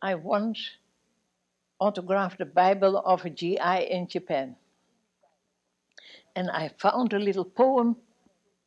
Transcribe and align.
I 0.00 0.14
once 0.14 0.76
autographed 1.80 2.40
a 2.40 2.46
Bible 2.46 2.98
of 2.98 3.24
a 3.24 3.30
GI 3.30 3.90
in 3.90 4.06
Japan. 4.06 4.54
And 6.36 6.50
I 6.50 6.68
found 6.68 7.12
a 7.12 7.18
little 7.18 7.44
poem 7.44 7.96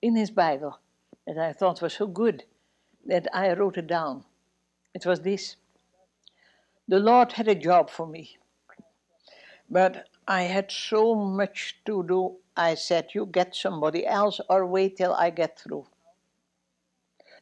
in 0.01 0.17
his 0.17 0.29
Bible 0.29 0.79
that 1.25 1.37
I 1.37 1.53
thought 1.53 1.81
was 1.81 1.93
so 1.93 2.07
good 2.07 2.43
that 3.05 3.27
I 3.33 3.53
wrote 3.53 3.77
it 3.77 3.87
down. 3.87 4.25
It 4.93 5.05
was 5.05 5.21
this 5.21 5.55
The 6.89 6.99
Lord 6.99 7.31
had 7.31 7.47
a 7.47 7.55
job 7.55 7.89
for 7.89 8.05
me, 8.05 8.37
but 9.69 10.09
I 10.27 10.43
had 10.43 10.69
so 10.69 11.15
much 11.15 11.79
to 11.85 12.03
do. 12.03 12.37
I 12.57 12.75
said, 12.75 13.15
You 13.15 13.25
get 13.25 13.55
somebody 13.55 14.05
else 14.05 14.41
or 14.49 14.65
wait 14.65 14.97
till 14.97 15.13
I 15.13 15.29
get 15.29 15.57
through. 15.57 15.85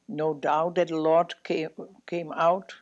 No 0.08 0.36
doubt 0.36 0.76
that 0.76 0.90
the 0.90 0.98
Lord 0.98 1.34
came, 1.44 1.70
came 2.06 2.32
out 2.34 2.76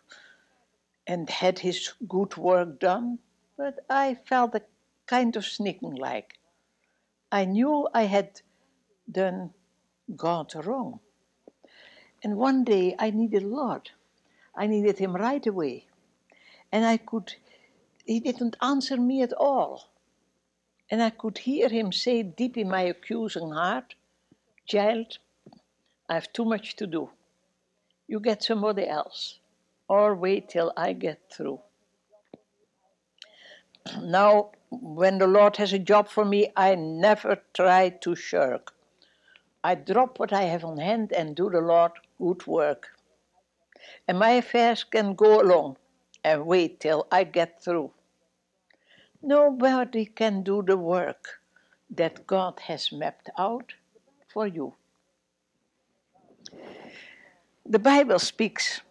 and 1.08 1.30
had 1.30 1.60
his 1.60 1.94
good 2.08 2.36
work 2.38 2.80
done, 2.80 3.20
but 3.58 3.80
I 3.90 4.16
felt 4.16 4.56
a 4.56 4.62
kind 5.06 5.36
of 5.36 5.46
sneaking 5.46 5.96
like. 5.96 6.38
I 7.32 7.46
knew 7.46 7.88
I 7.94 8.04
had 8.04 8.42
done 9.10 9.54
God 10.16 10.54
wrong. 10.66 11.00
And 12.24 12.38
one 12.38 12.64
day 12.64 12.96
I 13.00 13.12
needed 13.12 13.44
Lord. 13.44 13.92
I 14.56 14.68
needed 14.68 14.98
him 14.98 15.16
right 15.16 15.46
away. 15.46 15.88
And 16.72 16.86
I 16.86 16.98
could, 16.98 17.36
he 18.06 18.20
didn't 18.20 18.58
answer 18.62 18.98
me 18.98 19.22
at 19.22 19.34
all. 19.34 19.90
And 20.90 21.02
I 21.02 21.10
could 21.10 21.40
hear 21.40 21.70
him 21.70 21.92
say 21.92 22.24
deep 22.24 22.58
in 22.58 22.70
my 22.70 22.82
accusing 22.82 23.52
heart, 23.52 23.96
Child, 24.66 25.20
I 26.10 26.16
have 26.16 26.34
too 26.34 26.44
much 26.44 26.76
to 26.78 26.88
do. 26.88 27.10
You 28.08 28.20
get 28.20 28.44
somebody 28.44 28.88
else, 28.88 29.40
or 29.88 30.16
wait 30.16 30.50
till 30.50 30.74
I 30.76 30.94
get 30.94 31.20
through. 31.32 31.60
Now, 34.02 34.52
when 34.70 35.18
the 35.18 35.28
Lord 35.28 35.58
has 35.58 35.74
a 35.74 35.80
job 35.80 36.10
for 36.10 36.26
me, 36.26 36.52
I 36.56 36.76
never 36.76 37.42
try 37.54 37.90
to 37.90 38.16
shirk. 38.16 38.74
I 39.64 39.76
drop 39.76 40.20
what 40.20 40.34
I 40.34 40.44
have 40.44 40.64
on 40.64 40.78
hand 40.78 41.12
and 41.14 41.36
do 41.36 41.50
the 41.50 41.62
Lord 41.62 41.92
good 42.20 42.46
work. 42.48 42.88
And 44.08 44.20
my 44.20 44.32
affairs 44.32 44.84
can 44.84 45.14
go 45.14 45.42
along 45.42 45.78
and 46.24 46.46
wait 46.46 46.80
till 46.80 47.08
I 47.12 47.24
get 47.24 47.64
through. 47.64 47.92
Nobody 49.22 50.06
can 50.06 50.44
do 50.44 50.62
the 50.62 50.78
work 50.78 51.40
that 51.90 52.28
God 52.28 52.60
has 52.62 52.92
mapped 52.92 53.30
out 53.38 53.74
for 54.28 54.46
you. 54.48 54.76
The 57.66 57.80
Bible 57.80 58.20
speaks 58.20 58.82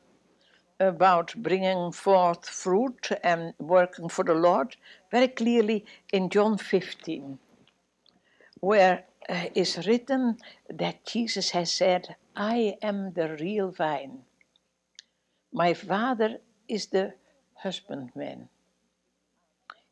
about 0.79 1.35
bringing 1.37 1.93
forth 1.93 2.49
fruit 2.49 3.11
and 3.23 3.55
working 3.59 4.09
for 4.09 4.25
the 4.25 4.35
Lord 4.35 4.77
very 5.11 5.29
clearly 5.29 5.85
in 6.13 6.29
John 6.29 6.59
15, 6.59 7.39
where 8.61 9.05
uh, 9.29 9.47
is 9.55 9.87
written 9.87 10.37
that 10.69 11.05
Jesus 11.05 11.51
has 11.51 11.73
said, 11.73 12.17
I 12.37 12.77
am 12.83 13.13
the 13.15 13.37
real 13.41 13.71
vine. 13.71 14.21
My 15.53 15.73
Father 15.75 16.39
is 16.69 16.87
the 16.87 17.15
husbandman. 17.55 18.49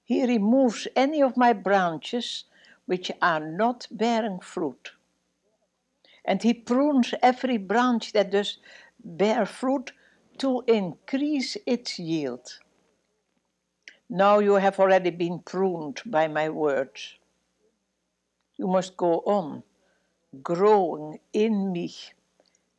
He 0.05 0.27
removes 0.27 0.87
any 0.95 1.23
of 1.23 1.37
my 1.37 1.55
branches 1.55 2.45
which 2.85 3.11
are 3.23 3.41
not 3.41 3.87
bearing 3.91 4.41
fruit. 4.41 4.93
And 6.25 6.43
he 6.43 6.53
prunes 6.53 7.15
every 7.23 7.57
branch 7.57 8.13
that 8.13 8.31
does 8.31 8.59
bear 9.03 9.47
fruit 9.47 9.93
to 10.39 10.63
increase 10.67 11.57
its 11.67 11.99
yield. 11.99 12.59
Now 14.09 14.39
you 14.39 14.55
have 14.55 14.79
already 14.79 15.11
been 15.11 15.41
pruned 15.41 16.03
by 16.07 16.29
my 16.29 16.49
words. 16.49 17.15
You 18.57 18.69
must 18.69 18.97
go 18.97 19.21
on 19.27 19.63
growing 20.43 21.19
in 21.33 21.73
me, 21.73 21.95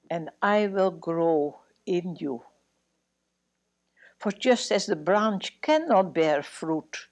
and 0.09 0.29
I 0.41 0.67
will 0.67 0.91
grow 0.91 1.61
in 1.85 2.15
you. 2.19 2.43
For 4.17 4.31
just 4.31 4.71
as 4.71 4.85
the 4.85 4.95
branch 4.95 5.61
cannot 5.61 6.13
bear 6.13 6.41
fruit 6.41 7.07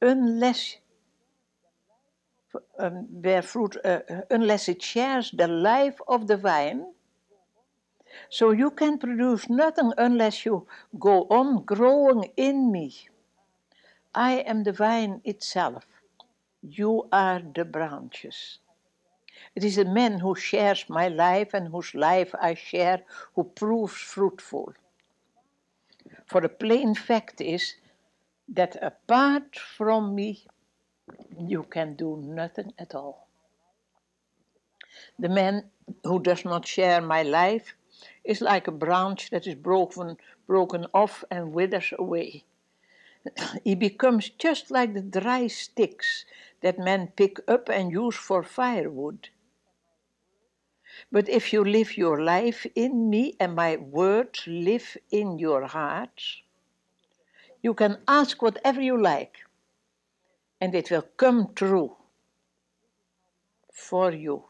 unless 0.00 0.76
um, 2.78 3.06
bear 3.10 3.42
fruit 3.42 3.76
uh, 3.84 4.00
unless 4.30 4.68
it 4.68 4.82
shares 4.82 5.30
the 5.30 5.46
life 5.46 5.98
of 6.08 6.26
the 6.26 6.36
vine, 6.36 6.86
so 8.28 8.50
you 8.50 8.70
can 8.70 8.98
produce 8.98 9.48
nothing 9.48 9.92
unless 9.98 10.44
you 10.44 10.66
go 10.98 11.24
on 11.30 11.64
growing 11.64 12.30
in 12.36 12.70
me. 12.72 13.08
I 14.14 14.32
am 14.40 14.64
the 14.64 14.72
vine 14.72 15.20
itself. 15.24 15.86
You 16.62 17.08
are 17.12 17.40
the 17.40 17.64
branches. 17.64 18.58
It 19.54 19.64
is 19.64 19.78
a 19.78 19.84
man 19.84 20.18
who 20.18 20.34
shares 20.34 20.84
my 20.88 21.08
life 21.08 21.54
and 21.54 21.68
whose 21.68 21.94
life 21.94 22.34
I 22.40 22.54
share 22.54 23.02
who 23.34 23.44
proves 23.44 23.94
fruitful. 23.94 24.74
For 26.26 26.40
the 26.40 26.48
plain 26.48 26.94
fact 26.94 27.40
is 27.40 27.74
that 28.48 28.76
apart 28.82 29.56
from 29.56 30.14
me, 30.14 30.44
you 31.38 31.64
can 31.64 31.94
do 31.94 32.16
nothing 32.16 32.72
at 32.78 32.94
all. 32.94 33.28
The 35.18 35.28
man 35.28 35.70
who 36.04 36.20
does 36.20 36.44
not 36.44 36.66
share 36.66 37.00
my 37.00 37.22
life 37.22 37.74
is 38.24 38.40
like 38.40 38.66
a 38.66 38.72
branch 38.72 39.30
that 39.30 39.46
is 39.46 39.54
broken, 39.54 40.16
broken 40.46 40.86
off 40.94 41.24
and 41.30 41.52
withers 41.52 41.92
away. 41.98 42.44
he 43.64 43.74
becomes 43.74 44.30
just 44.30 44.70
like 44.70 44.94
the 44.94 45.20
dry 45.20 45.46
sticks 45.46 46.24
that 46.62 46.78
men 46.78 47.12
pick 47.16 47.38
up 47.48 47.68
and 47.68 47.92
use 47.92 48.16
for 48.16 48.42
firewood. 48.42 49.28
But 51.12 51.28
if 51.28 51.52
you 51.52 51.64
live 51.64 51.96
your 51.96 52.22
life 52.22 52.66
in 52.74 53.10
me 53.10 53.36
and 53.40 53.54
my 53.54 53.76
words 53.76 54.44
live 54.46 54.96
in 55.10 55.38
your 55.38 55.66
hearts, 55.66 56.42
you 57.62 57.74
can 57.74 57.98
ask 58.08 58.40
whatever 58.42 58.80
you 58.80 59.00
like, 59.00 59.38
and 60.60 60.74
it 60.74 60.90
will 60.90 61.06
come 61.16 61.52
true 61.54 61.96
for 63.72 64.12
you. 64.12 64.49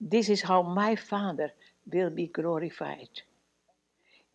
This 0.00 0.28
is 0.28 0.42
how 0.42 0.62
my 0.62 0.96
Father 0.96 1.52
will 1.86 2.10
be 2.10 2.26
glorified. 2.26 3.22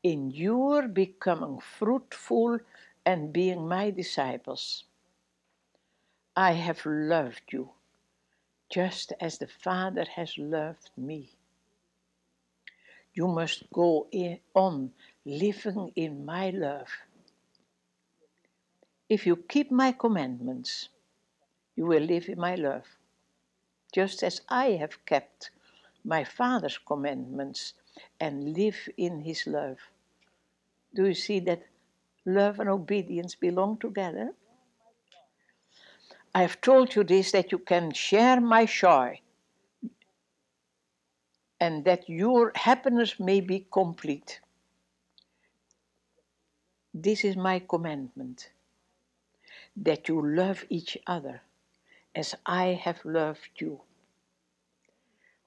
In 0.01 0.31
your 0.31 0.87
becoming 0.87 1.59
fruitful 1.59 2.59
and 3.05 3.31
being 3.31 3.67
my 3.67 3.89
disciples. 3.91 4.83
I 6.35 6.53
have 6.53 6.85
loved 6.85 7.43
you 7.51 7.69
just 8.69 9.13
as 9.19 9.37
the 9.37 9.47
Father 9.47 10.05
has 10.15 10.35
loved 10.37 10.89
me. 10.97 11.29
You 13.13 13.27
must 13.27 13.69
go 13.71 14.07
on 14.55 14.91
living 15.25 15.91
in 15.95 16.25
my 16.25 16.49
love. 16.49 16.87
If 19.07 19.27
you 19.27 19.35
keep 19.35 19.69
my 19.69 19.91
commandments, 19.91 20.89
you 21.75 21.85
will 21.85 22.01
live 22.01 22.29
in 22.29 22.39
my 22.39 22.55
love, 22.55 22.87
just 23.93 24.23
as 24.23 24.41
I 24.49 24.71
have 24.71 25.05
kept 25.05 25.51
my 26.03 26.23
Father's 26.23 26.77
commandments 26.77 27.73
and 28.19 28.53
live 28.57 28.89
in 28.97 29.21
his 29.21 29.47
love. 29.47 29.77
Do 30.95 31.05
you 31.05 31.13
see 31.13 31.39
that 31.41 31.63
love 32.25 32.59
and 32.59 32.69
obedience 32.69 33.35
belong 33.35 33.77
together? 33.77 34.33
I 36.35 36.41
have 36.41 36.59
told 36.61 36.95
you 36.95 37.03
this 37.03 37.31
that 37.31 37.51
you 37.51 37.59
can 37.59 37.91
share 37.93 38.41
my 38.41 38.65
joy 38.65 39.19
and 41.59 41.85
that 41.85 42.09
your 42.09 42.51
happiness 42.55 43.19
may 43.19 43.39
be 43.39 43.67
complete. 43.71 44.41
This 46.93 47.23
is 47.23 47.37
my 47.37 47.59
commandment 47.59 48.49
that 49.77 50.07
you 50.07 50.21
love 50.35 50.65
each 50.69 50.97
other 51.07 51.41
as 52.15 52.35
I 52.45 52.79
have 52.83 53.03
loved 53.03 53.49
you. 53.57 53.81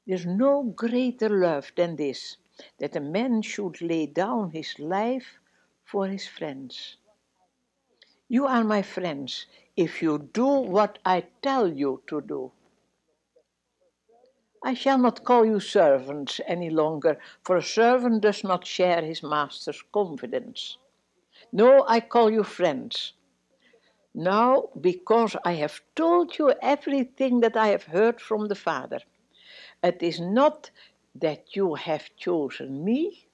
There's 0.07 0.27
no 0.27 0.63
greater 0.63 1.29
love 1.29 1.73
than 1.77 1.97
this 1.97 2.37
that 2.79 2.97
a 2.97 3.01
man 3.01 3.43
should 3.43 3.81
lay 3.81 4.07
down 4.07 4.51
his 4.51 4.79
life 4.79 5.39
for 5.85 6.07
his 6.07 6.27
friends. 6.27 6.97
You 8.29 8.47
are 8.47 8.65
my 8.65 8.83
friends 8.83 9.47
if 9.77 10.03
you 10.03 10.19
do 10.33 10.47
what 10.47 10.99
I 11.05 11.27
tell 11.43 11.73
you 11.73 12.03
to 12.09 12.21
do. 12.21 12.53
I 14.65 14.75
shall 14.75 14.99
not 14.99 15.23
call 15.23 15.45
you 15.45 15.61
servants 15.61 16.41
any 16.47 16.71
longer, 16.71 17.21
for 17.45 17.57
a 17.57 17.63
servant 17.63 18.23
does 18.23 18.43
not 18.43 18.67
share 18.67 19.03
his 19.03 19.23
master's 19.23 19.83
confidence. 19.93 20.79
No, 21.53 21.85
I 21.87 22.01
call 22.01 22.31
you 22.31 22.43
friends. 22.43 23.13
Now, 24.19 24.71
because 24.81 25.37
I 25.45 25.53
have 25.57 25.83
told 25.95 26.39
you 26.39 26.55
everything 26.63 27.41
that 27.41 27.55
I 27.55 27.69
have 27.69 27.85
heard 27.85 28.19
from 28.19 28.49
the 28.49 28.55
Father, 28.55 29.01
it 29.83 30.03
is 30.03 30.19
not 30.19 30.71
that 31.15 31.55
you 31.55 31.75
have 31.75 32.17
chosen 32.17 32.83
me, 32.83 33.29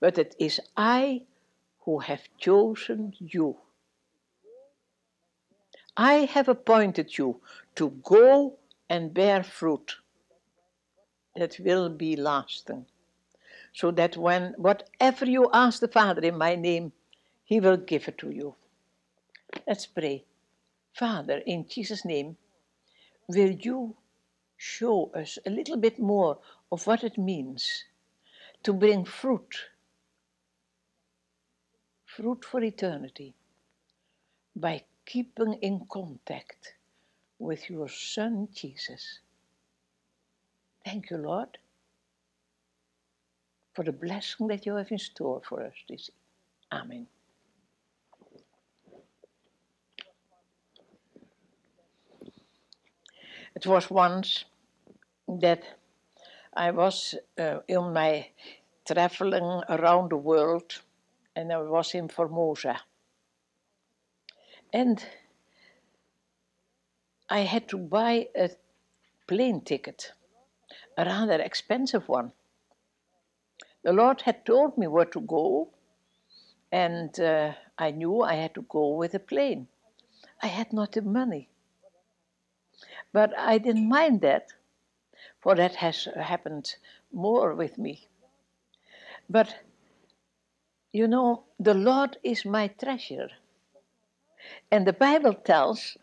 but 0.00 0.18
it 0.18 0.34
is 0.40 0.58
I 0.76 1.26
who 1.84 2.00
have 2.00 2.22
chosen 2.38 3.14
you. 3.20 3.56
I 5.96 6.26
have 6.34 6.48
appointed 6.48 7.16
you 7.16 7.40
to 7.76 7.90
go 8.02 8.58
and 8.88 9.14
bear 9.14 9.44
fruit 9.44 9.94
that 11.36 11.60
will 11.60 11.88
be 11.88 12.16
lasting, 12.16 12.86
so 13.72 13.92
that 13.92 14.16
when 14.16 14.54
whatever 14.56 15.24
you 15.24 15.48
ask 15.52 15.78
the 15.78 15.86
Father 15.86 16.22
in 16.22 16.36
my 16.36 16.56
name, 16.56 16.92
he 17.44 17.60
will 17.60 17.76
give 17.76 18.08
it 18.08 18.18
to 18.18 18.30
you. 18.30 18.56
Let's 19.66 19.86
pray. 19.86 20.24
Father, 20.94 21.38
in 21.46 21.66
Jesus' 21.68 22.04
name, 22.04 22.36
will 23.28 23.50
you 23.50 23.96
show 24.56 25.10
us 25.14 25.38
a 25.46 25.50
little 25.50 25.76
bit 25.76 25.98
more 25.98 26.38
of 26.70 26.86
what 26.86 27.04
it 27.04 27.18
means 27.18 27.84
to 28.62 28.72
bring 28.72 29.04
fruit, 29.04 29.56
fruit 32.06 32.44
for 32.44 32.62
eternity, 32.62 33.34
by 34.56 34.82
keeping 35.04 35.54
in 35.54 35.86
contact 35.90 36.74
with 37.38 37.68
your 37.68 37.88
Son 37.88 38.48
Jesus. 38.54 39.20
Thank 40.84 41.10
you, 41.10 41.18
Lord, 41.18 41.58
for 43.74 43.84
the 43.84 43.92
blessing 43.92 44.46
that 44.48 44.64
you 44.64 44.76
have 44.76 44.90
in 44.90 44.98
store 44.98 45.42
for 45.46 45.62
us 45.62 45.74
this. 45.88 46.10
Amen. 46.72 47.06
It 53.54 53.66
was 53.66 53.90
once 53.90 54.44
that 55.28 55.62
I 56.52 56.70
was 56.70 57.14
uh, 57.38 57.60
in 57.68 57.92
my 57.92 58.28
traveling 58.86 59.62
around 59.68 60.10
the 60.10 60.16
world 60.16 60.80
and 61.36 61.52
I 61.52 61.58
was 61.58 61.94
in 61.94 62.08
Formosa. 62.08 62.80
And 64.72 65.04
I 67.30 67.40
had 67.40 67.68
to 67.68 67.78
buy 67.78 68.28
a 68.36 68.50
plane 69.26 69.60
ticket, 69.60 70.12
a 70.98 71.04
rather 71.04 71.40
expensive 71.40 72.08
one. 72.08 72.32
The 73.82 73.92
Lord 73.92 74.22
had 74.22 74.44
told 74.44 74.76
me 74.76 74.86
where 74.86 75.06
to 75.06 75.20
go, 75.20 75.70
and 76.72 77.18
uh, 77.20 77.52
I 77.78 77.90
knew 77.92 78.22
I 78.22 78.34
had 78.34 78.54
to 78.54 78.62
go 78.62 78.88
with 78.88 79.14
a 79.14 79.18
plane. 79.18 79.68
I 80.42 80.48
had 80.48 80.72
not 80.72 80.92
the 80.92 81.02
money. 81.02 81.48
But 83.14 83.32
I 83.38 83.58
didn't 83.58 83.88
mind 83.88 84.22
that, 84.22 84.48
for 85.40 85.54
that 85.54 85.76
has 85.76 86.08
happened 86.16 86.74
more 87.12 87.54
with 87.54 87.78
me. 87.78 88.08
But, 89.30 89.56
you 90.92 91.06
know, 91.08 91.44
the 91.60 91.74
Lord 91.74 92.18
is 92.24 92.44
my 92.44 92.68
treasure. 92.68 93.30
And 94.72 94.86
the 94.86 94.92
Bible 94.92 95.34
tells 95.34 95.96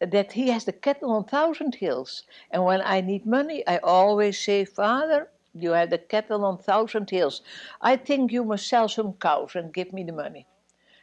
that 0.00 0.32
He 0.32 0.50
has 0.50 0.64
the 0.64 0.72
cattle 0.72 1.10
on 1.10 1.24
thousand 1.24 1.74
hills. 1.74 2.22
And 2.52 2.64
when 2.64 2.80
I 2.84 3.00
need 3.00 3.26
money, 3.26 3.66
I 3.66 3.78
always 3.78 4.38
say, 4.38 4.64
Father, 4.64 5.30
you 5.54 5.72
have 5.72 5.90
the 5.90 5.98
cattle 5.98 6.44
on 6.44 6.58
thousand 6.58 7.10
hills. 7.10 7.42
I 7.80 7.96
think 7.96 8.30
you 8.30 8.44
must 8.44 8.68
sell 8.68 8.88
some 8.88 9.14
cows 9.14 9.56
and 9.56 9.74
give 9.74 9.92
me 9.92 10.04
the 10.04 10.12
money. 10.12 10.46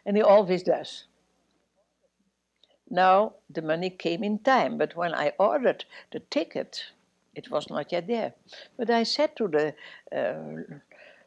And 0.05 0.15
He 0.15 0.23
always 0.23 0.63
does. 0.63 1.08
Now, 2.89 3.33
the 3.49 3.61
money 3.61 3.89
came 3.89 4.23
in 4.23 4.39
time, 4.39 4.77
but 4.77 4.95
when 4.95 5.13
I 5.13 5.33
ordered 5.37 5.85
the 6.11 6.19
ticket, 6.19 6.85
it 7.35 7.51
was 7.51 7.69
not 7.69 7.91
yet 7.91 8.07
there. 8.07 8.33
But 8.77 8.89
I 8.89 9.03
said 9.03 9.35
to 9.37 9.47
the 9.47 9.75
uh, 10.11 10.77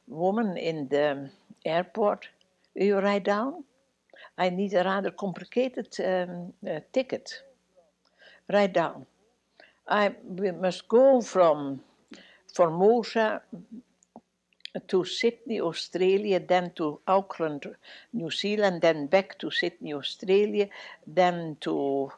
woman 0.08 0.56
in 0.56 0.88
the 0.88 1.30
airport, 1.64 2.28
Will 2.74 2.86
you 2.86 2.98
write 2.98 3.24
down? 3.24 3.64
I 4.38 4.50
need 4.50 4.74
a 4.74 4.82
rather 4.82 5.10
complicated 5.10 5.88
um, 6.00 6.52
uh, 6.68 6.80
ticket. 6.92 7.42
Write 8.50 8.72
down. 8.72 9.06
I 9.86 10.14
we 10.24 10.50
must 10.52 10.88
go 10.88 11.20
from 11.20 11.82
Formosa 12.54 13.42
to 14.88 15.04
Sydney, 15.04 15.60
Australia, 15.60 16.40
then 16.40 16.72
to 16.76 17.00
Auckland, 17.06 17.66
New 18.12 18.30
Zealand, 18.30 18.80
then 18.80 19.06
back 19.06 19.38
to 19.38 19.50
Sydney, 19.50 19.92
Australia, 19.92 20.68
then 21.06 21.56
to 21.60 22.10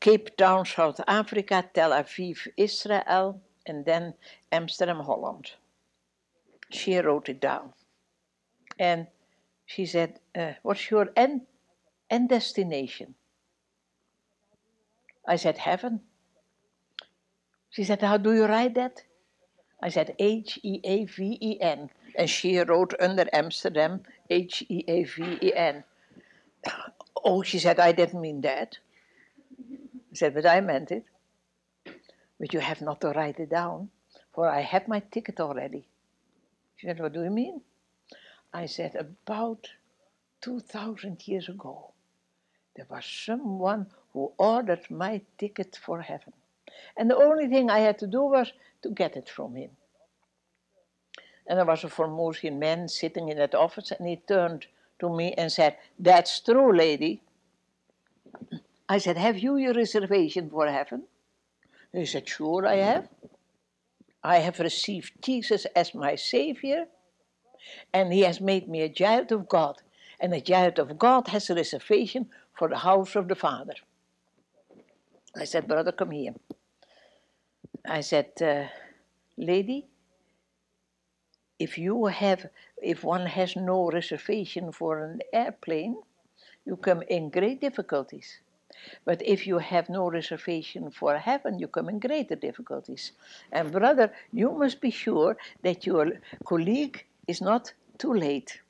Cape 0.00 0.36
Town, 0.36 0.66
South 0.66 1.00
Africa, 1.06 1.64
Tel 1.72 1.90
Aviv, 1.90 2.48
Israel, 2.56 3.40
and 3.66 3.84
then 3.84 4.14
Amsterdam, 4.50 5.00
Holland. 5.00 5.52
She 6.70 6.98
wrote 6.98 7.28
it 7.28 7.40
down. 7.40 7.72
And 8.78 9.06
she 9.66 9.86
said, 9.86 10.18
uh, 10.36 10.54
What's 10.62 10.90
your 10.90 11.10
end, 11.16 11.42
end 12.10 12.28
destination? 12.28 13.14
I 15.26 15.36
said, 15.36 15.58
Heaven. 15.58 16.00
She 17.70 17.84
said, 17.84 18.02
How 18.02 18.16
do 18.16 18.34
you 18.34 18.46
write 18.46 18.74
that? 18.74 19.04
I 19.84 19.90
said 19.90 20.16
H 20.18 20.58
E 20.62 20.80
A 20.82 21.04
V 21.04 21.36
E 21.42 21.60
N. 21.60 21.90
And 22.16 22.30
she 22.30 22.58
wrote 22.58 22.94
under 22.98 23.26
Amsterdam 23.34 24.00
H 24.30 24.64
E 24.70 24.82
A 24.88 25.04
V 25.04 25.38
E 25.42 25.52
N. 25.54 25.84
Oh, 27.22 27.42
she 27.42 27.58
said, 27.58 27.78
I 27.78 27.92
didn't 27.92 28.20
mean 28.20 28.40
that. 28.40 28.78
I 29.60 30.14
said, 30.14 30.32
but 30.34 30.46
I 30.46 30.60
meant 30.62 30.90
it. 30.90 31.04
But 32.40 32.54
you 32.54 32.60
have 32.60 32.80
not 32.80 33.02
to 33.02 33.10
write 33.10 33.38
it 33.38 33.50
down, 33.50 33.90
for 34.32 34.48
I 34.48 34.60
have 34.60 34.88
my 34.88 35.00
ticket 35.00 35.38
already. 35.38 35.86
She 36.76 36.86
said, 36.86 36.98
What 37.00 37.12
do 37.12 37.22
you 37.22 37.30
mean? 37.30 37.60
I 38.54 38.64
said, 38.66 38.94
About 38.94 39.68
2,000 40.40 41.28
years 41.28 41.48
ago, 41.50 41.92
there 42.74 42.86
was 42.88 43.04
someone 43.04 43.86
who 44.14 44.32
ordered 44.38 44.90
my 44.90 45.20
ticket 45.36 45.78
for 45.82 46.00
heaven. 46.00 46.32
And 46.96 47.10
the 47.10 47.16
only 47.16 47.48
thing 47.48 47.70
I 47.70 47.80
had 47.80 47.98
to 47.98 48.06
do 48.06 48.22
was 48.22 48.52
to 48.82 48.90
get 48.90 49.16
it 49.16 49.28
from 49.28 49.56
him. 49.56 49.70
And 51.46 51.58
there 51.58 51.66
was 51.66 51.84
a 51.84 51.88
Formosian 51.88 52.58
man 52.58 52.88
sitting 52.88 53.28
in 53.28 53.38
that 53.38 53.54
office, 53.54 53.90
and 53.90 54.08
he 54.08 54.16
turned 54.16 54.66
to 55.00 55.14
me 55.14 55.34
and 55.34 55.52
said, 55.52 55.76
That's 55.98 56.40
true, 56.40 56.74
lady. 56.74 57.22
I 58.88 58.98
said, 58.98 59.16
Have 59.16 59.38
you 59.38 59.56
your 59.56 59.74
reservation 59.74 60.50
for 60.50 60.66
heaven? 60.66 61.04
He 61.92 62.06
said, 62.06 62.28
Sure, 62.28 62.66
I 62.66 62.76
have. 62.76 63.08
I 64.22 64.38
have 64.38 64.58
received 64.58 65.12
Jesus 65.20 65.66
as 65.76 65.94
my 65.94 66.14
Savior, 66.14 66.86
and 67.92 68.12
He 68.12 68.20
has 68.20 68.40
made 68.40 68.68
me 68.68 68.80
a 68.80 68.88
child 68.88 69.32
of 69.32 69.48
God. 69.48 69.82
And 70.20 70.32
a 70.32 70.40
child 70.40 70.78
of 70.78 70.98
God 70.98 71.28
has 71.28 71.50
a 71.50 71.54
reservation 71.54 72.30
for 72.54 72.68
the 72.68 72.78
house 72.78 73.16
of 73.16 73.28
the 73.28 73.34
Father. 73.34 73.74
I 75.36 75.44
said, 75.44 75.66
Brother, 75.66 75.92
come 75.92 76.12
here. 76.12 76.34
I 77.86 78.00
said, 78.00 78.30
uh, 78.40 78.64
lady, 79.36 79.86
if 81.58 81.78
you 81.78 82.06
have, 82.06 82.46
if 82.82 83.04
one 83.04 83.26
has 83.26 83.56
no 83.56 83.90
reservation 83.90 84.72
for 84.72 85.04
an 85.04 85.20
airplane, 85.32 85.96
you 86.64 86.76
come 86.76 87.02
in 87.02 87.30
great 87.30 87.60
difficulties. 87.60 88.40
But 89.04 89.22
if 89.22 89.46
you 89.46 89.58
have 89.58 89.88
no 89.88 90.10
reservation 90.10 90.90
for 90.90 91.16
heaven, 91.18 91.58
you 91.58 91.68
come 91.68 91.88
in 91.88 91.98
greater 91.98 92.34
difficulties. 92.34 93.12
And 93.52 93.70
brother, 93.70 94.12
you 94.32 94.50
must 94.50 94.80
be 94.80 94.90
sure 94.90 95.36
that 95.62 95.86
your 95.86 96.12
colleague 96.44 97.04
is 97.28 97.40
not 97.40 97.72
too 97.98 98.12
late. 98.12 98.60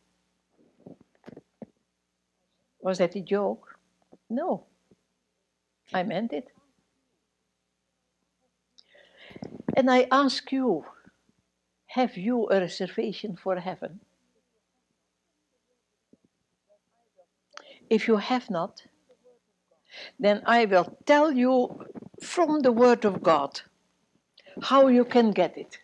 Was 2.81 2.99
that 2.99 3.17
a 3.17 3.21
joke? 3.21 3.79
No. 4.29 4.65
I 5.93 6.03
meant 6.03 6.33
it. 6.33 6.54
And 9.77 9.91
I 9.91 10.07
ask 10.11 10.53
you, 10.53 10.85
have 11.87 12.17
you 12.17 12.49
a 12.51 12.61
reservation 12.61 13.37
for 13.37 13.57
heaven? 13.59 14.01
If 17.91 18.09
you 18.09 18.17
have 18.17 18.51
not, 18.51 18.83
then 20.19 20.43
I 20.47 20.65
will 20.65 20.97
tell 21.07 21.33
you 21.33 21.87
from 22.23 22.61
the 22.61 22.73
Word 22.73 23.05
of 23.05 23.23
God 23.23 23.61
how 24.63 24.87
you 24.89 25.05
can 25.05 25.33
get 25.33 25.57
it. 25.59 25.79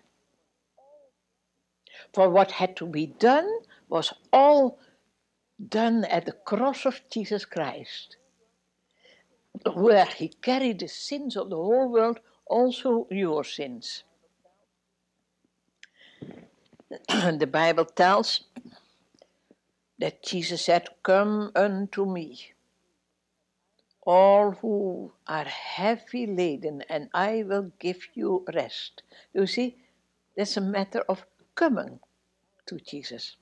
For 2.12 2.28
what 2.30 2.52
had 2.52 2.76
to 2.76 2.86
be 2.86 3.06
done 3.06 3.48
was 3.88 4.12
all 4.32 4.78
done 5.68 6.04
at 6.04 6.26
the 6.26 6.32
cross 6.32 6.86
of 6.86 7.00
Jesus 7.10 7.44
Christ, 7.44 8.16
where 9.74 10.06
He 10.06 10.28
carried 10.28 10.80
the 10.80 10.88
sins 10.88 11.36
of 11.36 11.50
the 11.50 11.56
whole 11.56 11.88
world 11.88 12.20
also 12.50 13.06
your 13.10 13.44
sins. 13.44 14.04
the 17.08 17.46
Bible 17.46 17.84
tells 17.84 18.42
that 19.98 20.22
Jesus 20.22 20.64
said, 20.64 20.88
Come 21.02 21.52
unto 21.54 22.04
me, 22.04 22.52
all 24.02 24.52
who 24.52 25.12
are 25.26 25.44
heavy 25.44 26.26
laden, 26.26 26.82
and 26.88 27.08
I 27.14 27.44
will 27.46 27.70
give 27.78 28.08
you 28.14 28.44
rest. 28.52 29.02
You 29.32 29.46
see, 29.46 29.76
that's 30.36 30.56
a 30.56 30.60
matter 30.60 31.04
of 31.08 31.24
coming 31.54 32.00
to 32.66 32.78
Jesus. 32.78 33.36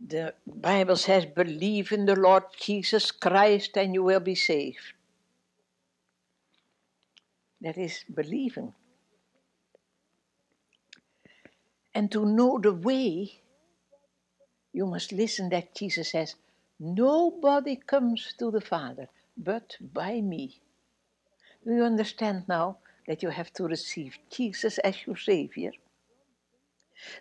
The 0.00 0.34
Bible 0.46 0.94
says, 0.94 1.26
believe 1.26 1.90
in 1.90 2.06
the 2.06 2.14
Lord 2.14 2.44
Jesus 2.60 3.10
Christ 3.10 3.76
and 3.76 3.94
you 3.94 4.04
will 4.04 4.20
be 4.20 4.36
saved. 4.36 4.94
That 7.60 7.76
is 7.76 8.04
believing. 8.12 8.74
And 11.94 12.12
to 12.12 12.24
know 12.24 12.58
the 12.58 12.72
way, 12.72 13.40
you 14.72 14.86
must 14.86 15.12
listen 15.12 15.48
that 15.48 15.74
Jesus 15.74 16.10
says, 16.10 16.36
Nobody 16.78 17.76
comes 17.76 18.34
to 18.38 18.50
the 18.50 18.60
Father 18.60 19.08
but 19.36 19.76
by 19.80 20.20
me. 20.20 20.60
Do 21.64 21.74
you 21.74 21.84
understand 21.84 22.44
now 22.48 22.78
that 23.06 23.22
you 23.22 23.30
have 23.30 23.52
to 23.54 23.64
receive 23.64 24.18
Jesus 24.30 24.78
as 24.78 25.06
your 25.06 25.16
Savior? 25.16 25.72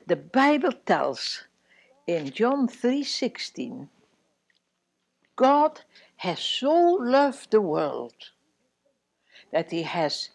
The 0.06 0.16
Bible 0.16 0.74
tells 0.86 1.44
in 2.08 2.32
John 2.32 2.68
3:16 2.68 3.90
God 5.36 5.82
has 6.18 6.40
so 6.40 6.74
loved 7.00 7.52
the 7.52 7.62
world 7.62 8.32
that 9.52 9.72
he 9.72 9.84
has 9.84 10.30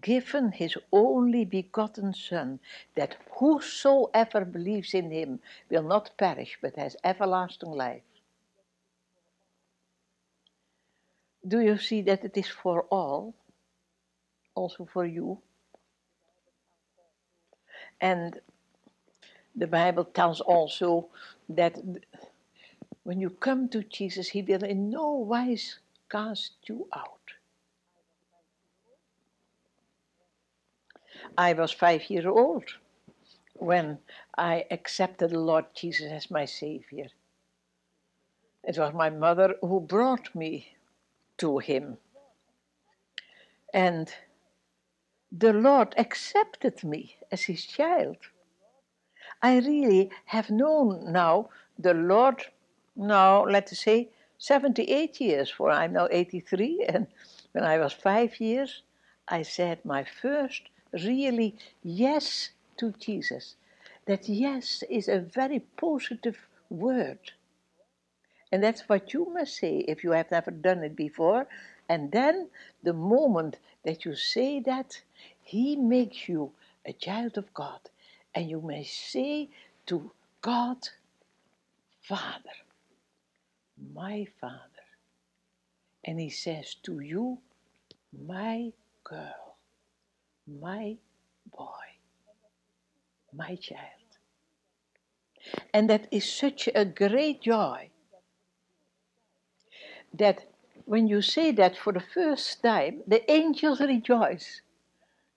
given 0.00 0.52
his 0.52 0.76
only 0.92 1.44
begotten 1.44 2.12
Son, 2.12 2.58
that 2.96 3.16
whosoever 3.38 4.44
believes 4.44 4.94
in 4.94 5.10
him 5.10 5.40
will 5.70 5.82
not 5.82 6.16
perish 6.18 6.58
but 6.60 6.76
has 6.76 6.96
everlasting 7.04 7.70
life. 7.70 8.02
Do 11.46 11.60
you 11.60 11.78
see 11.78 12.02
that 12.02 12.24
it 12.24 12.36
is 12.36 12.48
for 12.48 12.82
all? 12.90 13.34
Also 14.54 14.88
for 14.92 15.04
you? 15.04 15.38
And 18.00 18.40
the 19.54 19.66
Bible 19.66 20.04
tells 20.04 20.40
also 20.40 21.08
that 21.48 21.78
when 23.04 23.20
you 23.20 23.30
come 23.30 23.68
to 23.68 23.82
Jesus, 23.84 24.28
he 24.28 24.42
will 24.42 24.64
in 24.64 24.90
no 24.90 25.10
wise 25.12 25.78
cast 26.10 26.52
you 26.66 26.88
out. 26.94 27.23
I 31.36 31.52
was 31.52 31.72
five 31.72 32.08
years 32.10 32.26
old 32.26 32.64
when 33.54 33.98
I 34.38 34.66
accepted 34.70 35.30
the 35.30 35.38
Lord 35.40 35.66
Jesus 35.74 36.12
as 36.12 36.30
my 36.30 36.44
Savior. 36.44 37.08
It 38.62 38.78
was 38.78 38.94
my 38.94 39.10
mother 39.10 39.56
who 39.60 39.80
brought 39.80 40.34
me 40.34 40.76
to 41.38 41.58
Him. 41.58 41.98
And 43.72 44.14
the 45.32 45.52
Lord 45.52 45.94
accepted 45.96 46.84
me 46.84 47.16
as 47.32 47.42
His 47.42 47.66
child. 47.66 48.16
I 49.42 49.58
really 49.58 50.10
have 50.26 50.50
known 50.50 51.12
now 51.12 51.50
the 51.78 51.94
Lord, 51.94 52.44
now 52.94 53.44
let 53.44 53.72
us 53.72 53.80
say 53.80 54.10
78 54.38 55.20
years, 55.20 55.50
for 55.50 55.70
I'm 55.70 55.94
now 55.94 56.06
83, 56.10 56.86
and 56.88 57.06
when 57.52 57.64
I 57.64 57.78
was 57.78 57.92
five 57.92 58.38
years, 58.40 58.82
I 59.28 59.42
said 59.42 59.84
my 59.84 60.04
first 60.04 60.62
really 61.04 61.56
yes 61.82 62.50
to 62.76 62.92
Jesus. 62.92 63.56
That 64.06 64.28
yes 64.28 64.82
is 64.88 65.08
a 65.08 65.20
very 65.20 65.60
positive 65.60 66.38
word. 66.70 67.32
And 68.52 68.62
that's 68.62 68.88
what 68.88 69.12
you 69.12 69.26
must 69.32 69.56
say 69.56 69.78
if 69.88 70.04
you 70.04 70.12
have 70.12 70.30
never 70.30 70.50
done 70.50 70.84
it 70.84 70.94
before. 70.94 71.46
And 71.88 72.12
then 72.12 72.48
the 72.82 72.92
moment 72.92 73.56
that 73.84 74.04
you 74.04 74.14
say 74.14 74.60
that, 74.60 75.00
He 75.42 75.76
makes 75.76 76.28
you 76.28 76.52
a 76.86 76.92
child 76.92 77.36
of 77.38 77.52
God. 77.54 77.80
And 78.34 78.48
you 78.48 78.60
may 78.60 78.84
say 78.84 79.48
to 79.86 80.12
God, 80.40 80.88
Father, 82.02 82.56
my 83.94 84.26
Father. 84.40 84.60
And 86.04 86.20
He 86.20 86.30
says 86.30 86.76
to 86.84 87.00
you, 87.00 87.38
my 88.26 88.72
girl 89.02 89.53
my 90.46 90.96
boy, 91.56 91.86
my 93.32 93.56
child. 93.56 93.90
And 95.72 95.90
that 95.90 96.08
is 96.10 96.30
such 96.30 96.68
a 96.74 96.84
great 96.84 97.42
joy 97.42 97.90
that 100.12 100.46
when 100.84 101.08
you 101.08 101.22
say 101.22 101.50
that 101.52 101.76
for 101.76 101.92
the 101.92 102.00
first 102.00 102.62
time, 102.62 103.02
the 103.06 103.30
angels 103.30 103.80
rejoice. 103.80 104.60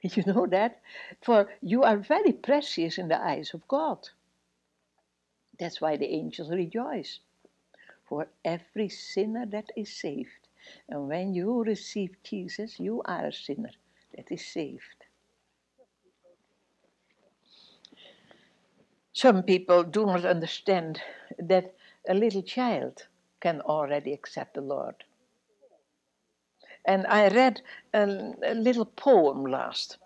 You 0.01 0.23
know 0.27 0.45
that? 0.47 0.79
For 1.21 1.49
you 1.61 1.81
are 1.83 1.97
very 1.97 2.31
precious 2.31 2.97
in 2.97 3.07
the 3.07 3.19
eyes 3.19 3.53
of 3.53 3.67
God. 3.67 4.09
That's 5.59 5.81
why 5.81 5.97
the 5.97 6.13
angels 6.13 6.51
rejoice. 6.51 7.19
For 8.07 8.27
every 8.45 8.89
sinner 8.89 9.45
that 9.47 9.71
is 9.75 9.91
saved. 9.91 10.47
And 10.87 11.07
when 11.07 11.33
you 11.33 11.63
receive 11.63 12.15
Jesus, 12.23 12.79
you 12.79 13.01
are 13.05 13.25
a 13.25 13.33
sinner 13.33 13.71
that 14.15 14.31
is 14.31 14.45
saved. 14.45 14.96
Some 19.17 19.41
people 19.41 19.81
do 19.81 20.05
not 20.05 20.25
understand 20.25 21.01
that 21.39 21.73
a 22.07 22.13
little 22.13 22.43
child 22.43 23.07
can 23.39 23.61
already 23.61 24.13
accept 24.13 24.53
the 24.53 24.61
Lord. 24.61 25.05
And 26.85 27.07
I 27.07 27.27
read 27.29 27.61
a, 27.95 28.03
a 28.43 28.53
little 28.53 28.85
poem 28.85 29.43
last. 29.43 29.97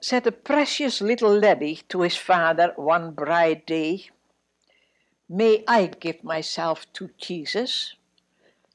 Said 0.00 0.26
a 0.26 0.32
precious 0.32 1.02
little 1.02 1.38
laddie 1.38 1.82
to 1.90 2.00
his 2.00 2.16
father 2.16 2.72
one 2.76 3.10
bright 3.10 3.66
day, 3.66 4.08
May 5.28 5.62
I 5.68 5.88
give 5.88 6.24
myself 6.24 6.90
to 6.94 7.10
Jesus? 7.18 7.96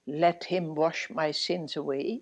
Let 0.05 0.43
him 0.43 0.75
wash 0.75 1.09
my 1.09 1.31
sins 1.31 1.75
away. 1.75 2.21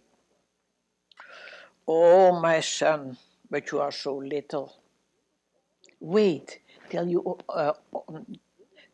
Oh, 1.86 2.39
my 2.39 2.62
son, 2.62 3.17
but 3.51 3.74
you 3.74 3.81
are 3.81 3.91
so 3.91 4.15
little. 4.15 4.77
Wait 6.00 6.60
till 6.90 7.08
you, 7.08 7.38
uh, 7.50 7.74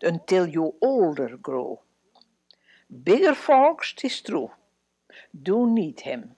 until 0.01 0.47
you 0.47 0.75
older 0.81 1.37
grow. 1.37 1.81
Bigger 3.03 3.35
folks, 3.35 3.93
tis 3.93 4.21
true, 4.21 4.51
do 5.43 5.67
need 5.67 6.01
him. 6.01 6.35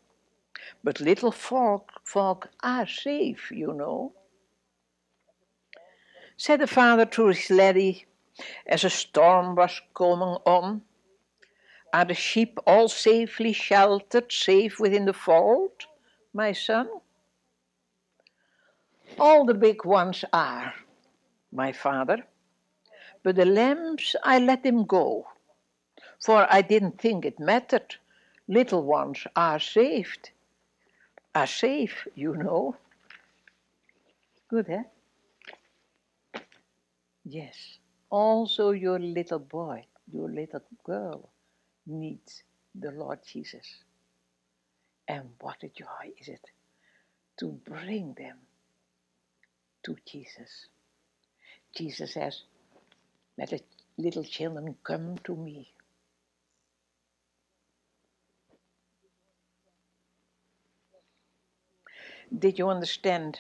But 0.84 1.00
little 1.00 1.32
folk, 1.32 1.92
folk 2.04 2.50
are 2.62 2.88
safe, 2.88 3.52
you 3.52 3.74
know. 3.74 4.14
Said 6.38 6.62
the 6.62 6.68
father 6.68 7.06
to 7.06 7.28
his 7.28 7.50
laddie, 7.50 8.06
as 8.66 8.84
a 8.84 8.90
storm 8.90 9.56
was 9.56 9.82
coming 9.94 10.38
on. 10.46 10.82
Are 11.94 12.06
the 12.06 12.14
sheep 12.14 12.58
all 12.66 12.88
safely 12.88 13.54
sheltered, 13.54 14.32
safe 14.32 14.80
within 14.80 15.06
the 15.06 15.14
fold, 15.14 15.86
my 16.34 16.54
son? 16.54 16.90
All 19.20 19.46
the 19.46 19.54
big 19.54 19.84
ones 19.86 20.24
are, 20.32 20.74
my 21.52 21.72
father, 21.72 22.26
but 23.24 23.36
the 23.36 23.46
lambs 23.46 24.16
I 24.24 24.40
let 24.40 24.64
them 24.64 24.86
go, 24.86 25.28
for 26.20 26.48
I 26.50 26.62
didn't 26.62 27.00
think 27.00 27.26
it 27.26 27.40
mattered. 27.40 27.96
Little 28.48 28.84
ones 28.84 29.26
are 29.36 29.60
saved, 29.60 30.32
are 31.34 31.48
safe, 31.48 32.08
you 32.16 32.36
know. 32.36 32.76
Good, 34.50 34.70
eh? 34.70 34.84
Yes, 37.24 37.78
also 38.10 38.72
your 38.72 39.00
little 39.00 39.40
boy, 39.40 39.86
your 40.12 40.30
little 40.30 40.64
girl 40.84 41.30
needs 41.86 42.44
the 42.76 42.92
Lord 42.92 43.20
Jesus. 43.26 43.84
And 45.08 45.30
what 45.40 45.64
a 45.64 45.68
joy 45.70 46.14
is 46.20 46.28
it 46.28 46.46
to 47.40 47.60
bring 47.66 48.14
them 48.18 48.38
to 49.84 49.96
Jesus. 50.06 50.68
Jesus 51.76 52.14
says, 52.14 52.44
Let 53.38 53.50
the 53.50 53.62
little 53.98 54.24
children 54.24 54.76
come 54.84 55.18
to 55.24 55.36
me. 55.36 55.72
Did 62.38 62.60
you 62.60 62.70
understand 62.70 63.40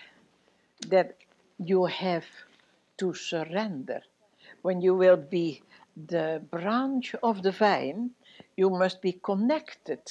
that 0.88 1.18
you 1.58 1.86
have 1.86 2.26
to 2.98 3.14
surrender? 3.14 4.02
When 4.62 4.82
you 4.82 4.96
will 4.96 5.18
be 5.18 5.64
the 5.96 6.44
branch 6.52 7.16
of 7.24 7.44
the 7.44 7.52
vine, 7.52 8.12
you 8.58 8.70
must 8.70 9.02
be 9.02 9.14
connected. 9.14 10.02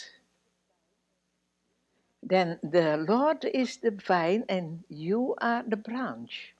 Then 2.22 2.58
the 2.62 2.96
Lord 2.96 3.44
is 3.44 3.78
the 3.78 3.90
vine 3.92 4.44
and 4.48 4.84
you 4.88 5.34
are 5.40 5.62
the 5.66 5.76
branch. 5.76 6.54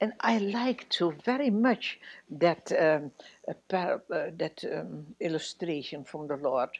And 0.00 0.12
I 0.20 0.38
like 0.38 0.88
to 0.90 1.12
very 1.24 1.50
much 1.50 1.98
that, 2.30 2.70
um, 2.72 3.10
uh, 3.48 3.98
that 4.10 4.64
um, 4.72 5.16
illustration 5.18 6.04
from 6.04 6.28
the 6.28 6.36
Lord. 6.36 6.70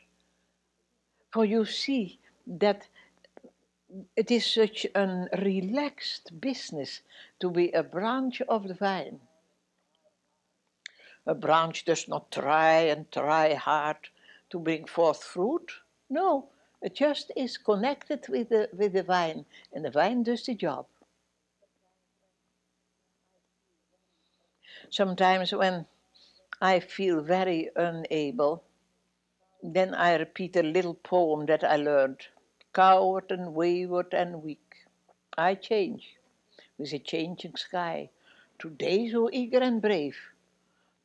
For 1.32 1.44
you 1.44 1.64
see 1.64 2.20
that 2.46 2.86
it 4.16 4.30
is 4.30 4.46
such 4.46 4.86
a 4.94 5.26
relaxed 5.42 6.40
business 6.40 7.00
to 7.40 7.50
be 7.50 7.72
a 7.72 7.82
branch 7.82 8.40
of 8.42 8.68
the 8.68 8.74
vine. 8.74 9.20
A 11.26 11.34
branch 11.34 11.84
does 11.84 12.08
not 12.08 12.30
try 12.30 12.80
and 12.82 13.10
try 13.10 13.54
hard 13.54 13.96
to 14.50 14.58
bring 14.58 14.86
forth 14.86 15.22
fruit. 15.22 15.72
No, 16.08 16.48
it 16.80 16.94
just 16.94 17.32
is 17.36 17.58
connected 17.58 18.28
with 18.28 18.48
the, 18.50 18.68
with 18.72 18.92
the 18.92 19.02
vine, 19.02 19.44
and 19.72 19.84
the 19.84 19.90
vine 19.90 20.22
does 20.22 20.44
the 20.44 20.54
job. 20.54 20.86
Sometimes 24.90 25.52
when 25.52 25.86
I 26.62 26.80
feel 26.80 27.20
very 27.20 27.70
unable, 27.76 28.64
then 29.62 29.94
I 29.94 30.16
repeat 30.16 30.56
a 30.56 30.62
little 30.62 30.94
poem 30.94 31.46
that 31.46 31.62
I 31.62 31.76
learned 31.76 32.26
coward 32.72 33.30
and 33.30 33.54
wayward 33.54 34.14
and 34.14 34.42
weak. 34.42 34.86
I 35.36 35.54
change 35.56 36.16
with 36.78 36.92
a 36.92 36.98
changing 36.98 37.56
sky. 37.56 38.10
Today 38.58 39.10
so 39.10 39.28
eager 39.32 39.58
and 39.58 39.82
brave, 39.82 40.16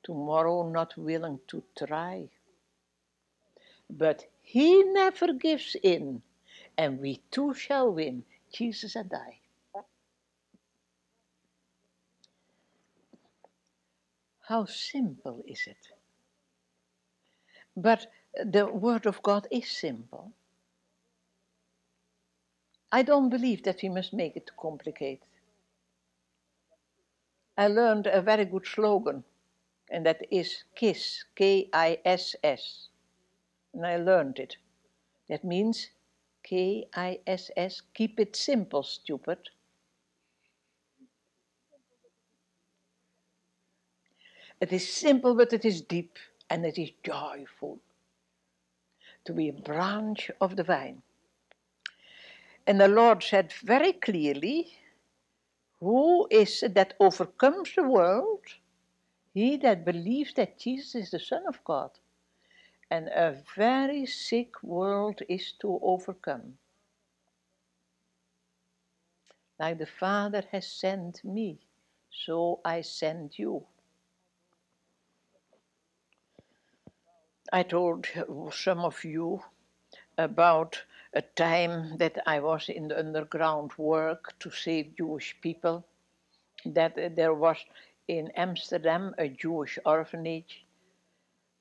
tomorrow 0.02 0.70
not 0.70 0.98
willing 0.98 1.40
to 1.48 1.64
try. 1.78 2.30
But 3.90 4.26
he 4.42 4.84
never 4.84 5.34
gives 5.34 5.76
in, 5.84 6.22
and 6.78 7.00
we 7.00 7.22
too 7.32 7.54
shall 7.54 7.92
win, 7.92 8.24
Jesus 8.52 8.96
and 8.96 9.14
I. 9.14 9.43
How 14.48 14.66
simple 14.66 15.42
is 15.48 15.68
it? 15.68 15.88
But 17.78 18.08
the 18.44 18.68
Word 18.68 19.06
of 19.06 19.22
God 19.24 19.48
is 19.50 19.70
simple. 19.70 20.34
I 22.92 23.04
don't 23.04 23.30
believe 23.30 23.64
that 23.64 23.82
we 23.82 23.90
must 23.90 24.14
make 24.14 24.36
it 24.36 24.48
too 24.48 24.54
complicated. 24.60 25.26
I 27.58 27.68
learned 27.68 28.08
a 28.08 28.22
very 28.22 28.46
good 28.46 28.68
slogan, 28.68 29.24
and 29.90 30.06
that 30.06 30.22
is 30.30 30.64
KISS, 30.76 31.24
K 31.36 31.70
I 31.72 32.00
S 32.04 32.36
S. 32.44 32.90
And 33.74 33.86
I 33.86 33.96
learned 33.98 34.40
it. 34.40 34.58
That 35.30 35.44
means 35.44 35.90
K 36.44 36.86
I 36.94 37.20
S 37.26 37.50
S, 37.56 37.82
keep 37.94 38.20
it 38.20 38.36
simple, 38.36 38.84
stupid. 38.84 39.38
It 44.64 44.72
is 44.72 44.90
simple, 44.90 45.36
but 45.36 45.52
it 45.52 45.66
is 45.66 45.82
deep 45.82 46.18
and 46.50 46.66
it 46.66 46.78
is 46.78 46.92
joyful 47.04 47.82
to 49.26 49.34
be 49.34 49.50
a 49.50 49.62
branch 49.70 50.32
of 50.40 50.56
the 50.56 50.64
vine. 50.64 51.02
And 52.66 52.80
the 52.80 52.88
Lord 52.88 53.22
said 53.22 53.52
very 53.52 53.92
clearly, 53.92 54.78
Who 55.82 56.30
is 56.32 56.64
it 56.64 56.76
that 56.76 56.94
overcomes 57.02 57.76
the 57.76 57.84
world? 57.84 58.46
He 59.34 59.58
that 59.58 59.84
believes 59.84 60.34
that 60.36 60.60
Jesus 60.60 60.96
is 60.96 61.12
the 61.12 61.20
Son 61.20 61.44
of 61.46 61.62
God. 61.66 61.92
And 62.90 63.10
a 63.10 63.44
very 63.58 64.06
sick 64.06 64.64
world 64.64 65.20
is 65.28 65.52
to 65.60 65.78
overcome. 65.84 66.54
Like 69.60 69.78
the 69.78 69.88
Father 69.88 70.46
has 70.54 70.72
sent 70.72 71.22
me, 71.26 71.60
so 72.10 72.62
I 72.64 72.80
send 72.80 73.38
you. 73.38 73.66
I 77.56 77.62
told 77.62 78.08
some 78.52 78.80
of 78.80 79.04
you 79.04 79.44
about 80.18 80.82
a 81.14 81.22
time 81.22 81.98
that 82.00 82.18
I 82.26 82.40
was 82.40 82.68
in 82.68 82.88
the 82.88 82.98
underground 82.98 83.74
work 83.78 84.34
to 84.40 84.50
save 84.50 84.96
Jewish 84.98 85.40
people, 85.40 85.86
that 86.66 87.16
there 87.16 87.36
was 87.36 87.58
in 88.08 88.32
Amsterdam 88.32 89.14
a 89.20 89.28
Jewish 89.30 89.78
orphanage 89.86 90.66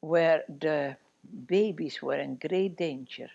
where 0.01 0.45
the 0.49 0.97
babies 1.47 2.01
were 2.01 2.17
in 2.19 2.37
great 2.37 2.79
danger. 2.79 3.29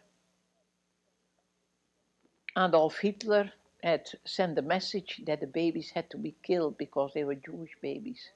Adolf 2.58 2.98
Hitler 2.98 3.52
had 3.84 4.10
sent 4.26 4.58
a 4.58 4.64
message 4.64 5.22
that 5.28 5.42
the 5.42 5.46
babies 5.48 5.92
had 5.92 6.10
to 6.10 6.18
be 6.18 6.36
killed 6.42 6.76
because 6.80 7.12
they 7.14 7.24
were 7.24 7.36
Jewish 7.36 7.78
babies. 7.84 8.32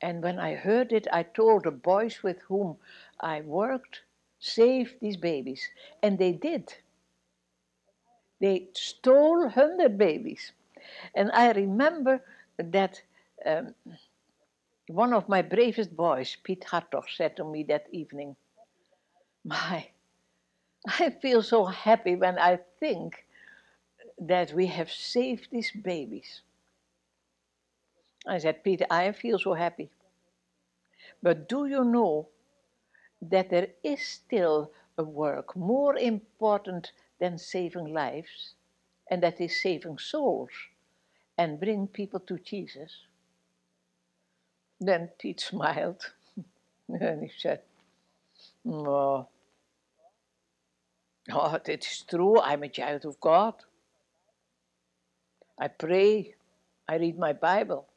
And 0.00 0.22
when 0.22 0.38
I 0.38 0.54
heard 0.54 0.92
it, 0.92 1.06
I 1.12 1.22
told 1.24 1.64
the 1.64 1.70
boys 1.70 2.22
with 2.22 2.40
whom 2.42 2.78
I 3.20 3.40
worked, 3.40 4.02
save 4.38 4.94
these 5.00 5.16
babies. 5.16 5.68
And 6.02 6.18
they 6.18 6.32
did. 6.32 6.74
They 8.40 8.68
stole 8.74 9.40
100 9.42 9.98
babies. 9.98 10.52
And 11.14 11.30
I 11.32 11.50
remember 11.52 12.22
that 12.58 13.02
um, 13.44 13.74
one 14.88 15.12
of 15.12 15.28
my 15.28 15.42
bravest 15.42 15.96
boys, 15.96 16.36
Piet 16.42 16.64
Hartog, 16.64 17.08
said 17.08 17.36
to 17.36 17.44
me 17.44 17.64
that 17.64 17.86
evening, 17.90 18.36
My, 19.44 19.88
I 20.86 21.10
feel 21.10 21.42
so 21.42 21.64
happy 21.66 22.14
when 22.14 22.38
I 22.38 22.60
think 22.78 23.26
that 24.18 24.52
we 24.52 24.66
have 24.66 24.90
saved 24.90 25.48
these 25.50 25.72
babies. 25.72 26.42
I 28.28 28.38
said, 28.38 28.62
Peter, 28.62 28.86
I 28.90 29.12
feel 29.12 29.38
so 29.38 29.54
happy. 29.54 29.90
But 31.22 31.48
do 31.48 31.66
you 31.66 31.84
know 31.84 32.28
that 33.22 33.50
there 33.50 33.68
is 33.82 34.02
still 34.02 34.70
a 34.98 35.04
work 35.04 35.56
more 35.56 35.96
important 35.96 36.92
than 37.18 37.38
saving 37.38 37.92
lives, 37.92 38.54
and 39.10 39.22
that 39.22 39.40
is 39.40 39.60
saving 39.60 39.98
souls 39.98 40.50
and 41.38 41.58
bring 41.58 41.88
people 41.88 42.20
to 42.20 42.38
Jesus? 42.38 42.92
Then 44.80 45.08
Piet 45.18 45.40
smiled 45.50 46.12
and 46.88 47.22
he 47.22 47.30
said, 47.36 47.62
No, 48.64 49.28
oh, 51.32 51.60
it 51.66 51.86
is 51.86 52.04
true, 52.08 52.40
I'm 52.40 52.62
a 52.62 52.68
child 52.68 53.04
of 53.06 53.20
God. 53.20 53.54
I 55.58 55.68
pray, 55.68 56.34
I 56.88 56.96
read 56.96 57.18
my 57.18 57.32
Bible. 57.32 57.87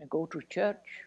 I 0.00 0.06
go 0.08 0.26
to 0.26 0.40
church. 0.48 1.04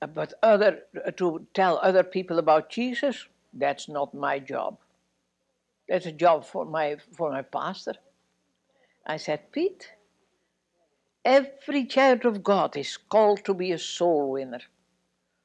Uh, 0.00 0.06
but 0.06 0.34
other 0.42 0.82
uh, 1.06 1.10
to 1.12 1.46
tell 1.54 1.78
other 1.82 2.02
people 2.02 2.38
about 2.38 2.70
Jesus, 2.70 3.26
that's 3.52 3.88
not 3.88 4.14
my 4.14 4.38
job. 4.38 4.78
That's 5.88 6.06
a 6.06 6.12
job 6.12 6.44
for 6.44 6.64
my 6.64 6.96
for 7.16 7.30
my 7.30 7.42
pastor. 7.42 7.94
I 9.06 9.16
said, 9.16 9.52
Piet, 9.52 9.88
every 11.24 11.84
child 11.86 12.24
of 12.24 12.42
God 12.42 12.76
is 12.76 12.96
called 12.96 13.44
to 13.44 13.54
be 13.54 13.72
a 13.72 13.78
soul 13.78 14.30
winner, 14.32 14.60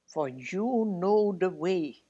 for 0.07 0.29
you 0.29 0.85
know 1.01 1.35
the 1.37 1.49
way. 1.49 2.03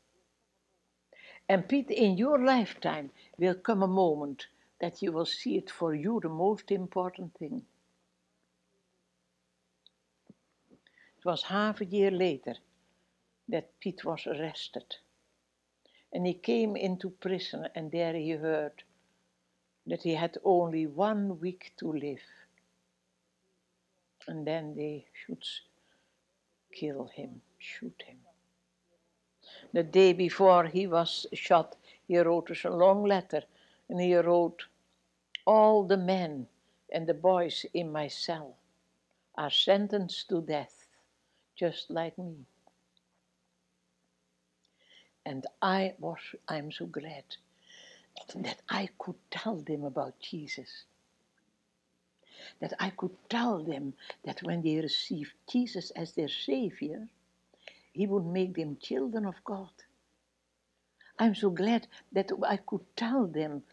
And 1.48 1.68
Piet, 1.68 1.92
in 1.92 2.18
your 2.18 2.44
lifetime 2.44 3.12
will 3.38 3.56
come 3.56 3.84
a 3.84 3.88
moment 3.88 4.48
that 4.82 5.02
you 5.02 5.12
will 5.12 5.26
see 5.26 5.58
it 5.58 5.70
for 5.70 5.94
you 5.96 6.20
the 6.22 6.30
most 6.30 6.72
important 6.72 7.34
thing. 7.38 7.64
It 11.26 11.30
was 11.30 11.42
half 11.42 11.82
a 11.82 11.86
year 11.86 12.12
later 12.12 12.54
that 13.50 13.80
Piet 13.80 14.06
was 14.06 14.28
arrested. 14.28 14.98
And 16.14 16.28
he 16.28 16.36
came 16.36 16.76
into 16.76 17.10
prison, 17.10 17.68
and 17.74 17.92
there 17.92 18.14
he 18.14 18.30
heard 18.30 18.84
that 19.88 20.04
he 20.04 20.14
had 20.14 20.38
only 20.44 20.86
one 20.86 21.40
week 21.40 21.74
to 21.78 21.92
live. 21.92 22.22
And 24.28 24.46
then 24.46 24.76
they 24.76 25.08
should 25.14 25.44
kill 26.72 27.08
him, 27.08 27.42
shoot 27.58 28.04
him. 28.06 28.20
The 29.74 29.82
day 29.82 30.14
before 30.14 30.66
he 30.68 30.86
was 30.86 31.26
shot, 31.34 31.76
he 32.08 32.20
wrote 32.20 32.52
us 32.52 32.66
a 32.66 32.70
long 32.70 33.04
letter, 33.04 33.42
and 33.90 34.00
he 34.00 34.16
wrote, 34.16 34.66
All 35.48 35.86
the 35.86 35.98
men 35.98 36.48
and 36.94 37.08
the 37.08 37.16
boys 37.16 37.66
in 37.74 37.92
my 37.92 38.10
cell 38.10 38.58
are 39.34 39.50
sentenced 39.50 40.30
to 40.30 40.44
death 40.44 40.85
just 41.56 41.90
like 41.90 42.18
me. 42.18 42.46
And 45.26 45.46
I 45.62 45.94
was, 46.00 46.20
I'm 46.48 46.72
so 46.72 46.86
glad 46.86 47.24
that 48.36 48.62
I 48.70 48.90
could 49.00 49.16
tell 49.32 49.58
them 49.58 49.84
about 49.84 50.20
Jesus. 50.20 50.86
That 52.60 52.74
I 52.80 52.92
could 52.92 53.16
tell 53.30 53.64
them 53.64 53.94
that 54.24 54.44
when 54.44 54.62
they 54.62 54.78
received 54.78 55.34
Jesus 55.50 55.92
as 55.92 56.14
their 56.14 56.30
Savior, 56.30 57.08
He 57.94 58.08
would 58.08 58.26
make 58.26 58.56
them 58.56 58.78
children 58.82 59.26
of 59.26 59.36
God. 59.44 59.72
I'm 61.18 61.36
so 61.36 61.50
glad 61.50 61.88
that 62.12 62.32
I 62.48 62.58
could 62.58 62.86
tell 62.96 63.26
them 63.26 63.64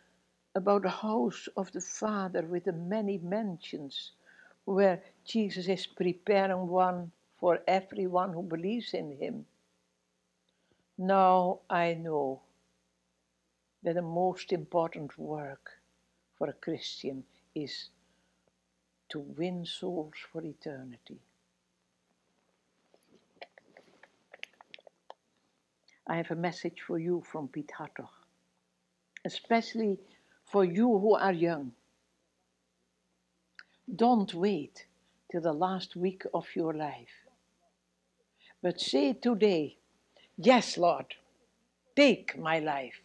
about 0.54 0.82
the 0.82 0.90
house 0.90 1.48
of 1.56 1.72
the 1.72 1.80
Father 1.80 2.42
with 2.42 2.64
the 2.64 2.72
many 2.72 3.18
mansions 3.18 4.12
where 4.64 5.02
Jesus 5.24 5.68
is 5.68 5.86
preparing 5.86 6.68
one 6.68 7.10
for 7.42 7.58
everyone 7.66 8.32
who 8.32 8.42
believes 8.44 8.94
in 8.94 9.16
Him. 9.18 9.44
Now 10.96 11.58
I 11.68 11.94
know 11.94 12.42
that 13.82 13.96
the 13.96 14.02
most 14.02 14.52
important 14.52 15.18
work 15.18 15.72
for 16.38 16.48
a 16.48 16.52
Christian 16.52 17.24
is 17.52 17.90
to 19.08 19.18
win 19.18 19.66
souls 19.66 20.14
for 20.30 20.44
eternity. 20.44 21.18
I 26.06 26.18
have 26.18 26.30
a 26.30 26.36
message 26.36 26.80
for 26.86 27.00
you 27.00 27.24
from 27.32 27.48
Piet 27.48 27.72
Hartog, 27.76 28.14
especially 29.24 29.98
for 30.44 30.64
you 30.64 30.86
who 30.86 31.16
are 31.16 31.32
young. 31.32 31.72
Don't 33.96 34.32
wait 34.32 34.86
till 35.28 35.40
the 35.40 35.52
last 35.52 35.96
week 35.96 36.22
of 36.32 36.46
your 36.54 36.72
life 36.72 37.21
but 38.62 38.80
say 38.80 39.12
today, 39.12 39.76
Yes, 40.36 40.78
Lord, 40.78 41.14
take 41.94 42.38
my 42.38 42.58
life 42.58 43.00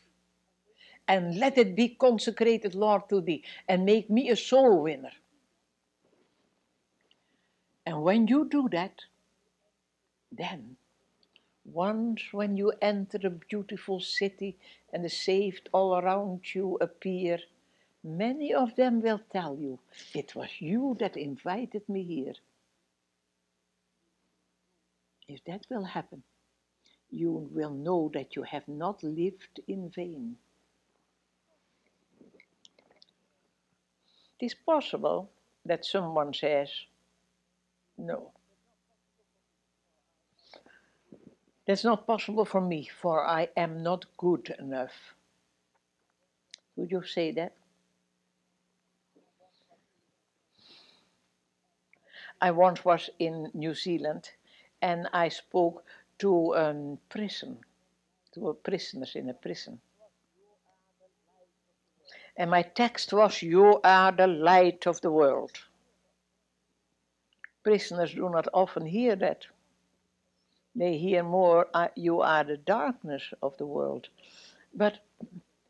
and 1.08 1.38
let 1.38 1.58
it 1.58 1.76
be 1.76 1.89
consecrated, 1.89 2.76
Lord, 2.76 3.10
to 3.10 3.22
thee, 3.22 3.43
and 3.67 3.86
make 3.86 4.10
me 4.10 4.30
a 4.30 4.36
soul 4.36 4.82
winner. 4.82 5.12
And 7.86 8.04
when 8.04 8.28
you 8.28 8.48
do 8.50 8.67
that, 8.70 9.04
then, 10.32 10.78
once 11.65 12.22
when 12.32 12.58
you 12.58 12.74
enter 12.82 13.20
a 13.24 13.30
beautiful 13.30 14.00
city 14.00 14.58
and 14.91 15.04
the 15.04 15.10
saved 15.10 15.70
all 15.74 15.98
around 15.98 16.54
you 16.54 16.78
appear, 16.82 17.39
many 18.04 18.54
of 18.54 18.76
them 18.76 19.02
will 19.02 19.22
tell 19.32 19.58
you, 19.58 19.80
it 20.13 20.36
was 20.36 20.50
you 20.60 20.96
that 21.00 21.15
invited 21.15 21.88
me 21.88 22.04
here. 22.04 22.34
If 25.28 25.44
that 25.46 25.66
will 25.70 25.84
happen, 25.84 26.24
you 27.10 27.50
will 27.52 27.72
know 27.72 28.10
that 28.13 28.36
you 28.36 28.44
have 28.44 28.68
not 28.68 29.04
lived 29.04 29.60
in 29.68 29.90
vain. 29.90 30.38
It 34.40 34.46
is 34.46 34.54
possible 34.54 35.30
that 35.66 35.86
someone 35.86 36.34
says, 36.34 36.70
no. 37.98 38.32
That's 41.66 41.84
not 41.84 42.08
possible 42.08 42.46
for 42.46 42.62
me, 42.62 42.90
for 43.02 43.26
I 43.28 43.50
am 43.58 43.84
not 43.84 44.06
good 44.16 44.56
enough. 44.60 45.16
Would 46.78 46.92
you 46.92 47.04
say 47.04 47.32
that? 47.32 47.54
I 52.40 52.52
once 52.52 52.86
was 52.86 53.10
in 53.20 53.50
New 53.54 53.74
Zealand 53.74 54.30
and 54.82 55.08
I 55.13 55.30
spoke 55.30 55.84
to 56.20 56.54
a 56.54 56.98
prison, 57.10 57.58
to 58.34 58.50
a 58.50 58.54
prisoners 58.54 59.16
in 59.16 59.30
a 59.30 59.34
prison. 59.34 59.80
And 62.38 62.52
my 62.52 62.62
text 62.62 63.13
was, 63.13 63.42
You 63.42 63.82
are 63.84 64.12
the 64.12 64.28
light 64.28 64.86
of 64.86 65.02
the 65.02 65.12
world. 65.12 65.52
Prisoners 67.63 68.13
do 68.13 68.30
not 68.30 68.48
often 68.54 68.86
hear 68.86 69.16
that. 69.16 69.46
They 70.76 70.98
hear 70.98 71.24
more, 71.24 71.68
uh, 71.74 71.88
You 71.96 72.22
are 72.22 72.44
the 72.44 72.58
darkness 72.58 73.34
of 73.42 73.58
the 73.58 73.66
world. 73.66 74.10
But 74.74 75.00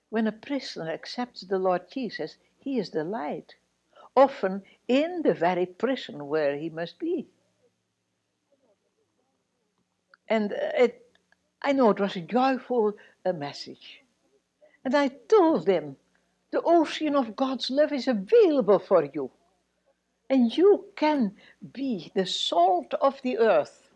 when 0.09 0.27
a 0.27 0.31
prisoner 0.33 0.91
accepts 0.91 1.41
the 1.41 1.59
Lord 1.59 1.89
Jesus, 1.89 2.35
he 2.57 2.77
is 2.77 2.89
the 2.89 3.05
light, 3.05 3.55
often 4.15 4.63
in 4.87 5.21
the 5.21 5.33
very 5.33 5.65
prison 5.65 6.27
where 6.27 6.57
he 6.57 6.69
must 6.69 6.99
be. 6.99 7.27
And 10.29 10.51
it, 10.51 11.05
I 11.61 11.71
know 11.71 11.89
it 11.89 11.99
was 11.99 12.15
a 12.15 12.21
joyful 12.21 12.93
uh, 13.25 13.33
message. 13.33 14.01
And 14.83 14.95
I 14.95 15.09
told 15.09 15.65
them 15.65 15.97
the 16.51 16.61
ocean 16.61 17.15
of 17.15 17.35
God's 17.35 17.69
love 17.69 17.91
is 17.91 18.07
available 18.07 18.79
for 18.79 19.03
you. 19.05 19.31
And 20.29 20.55
you 20.55 20.85
can 20.95 21.35
be 21.73 22.11
the 22.15 22.25
salt 22.25 22.93
of 23.01 23.21
the 23.21 23.37
earth, 23.37 23.89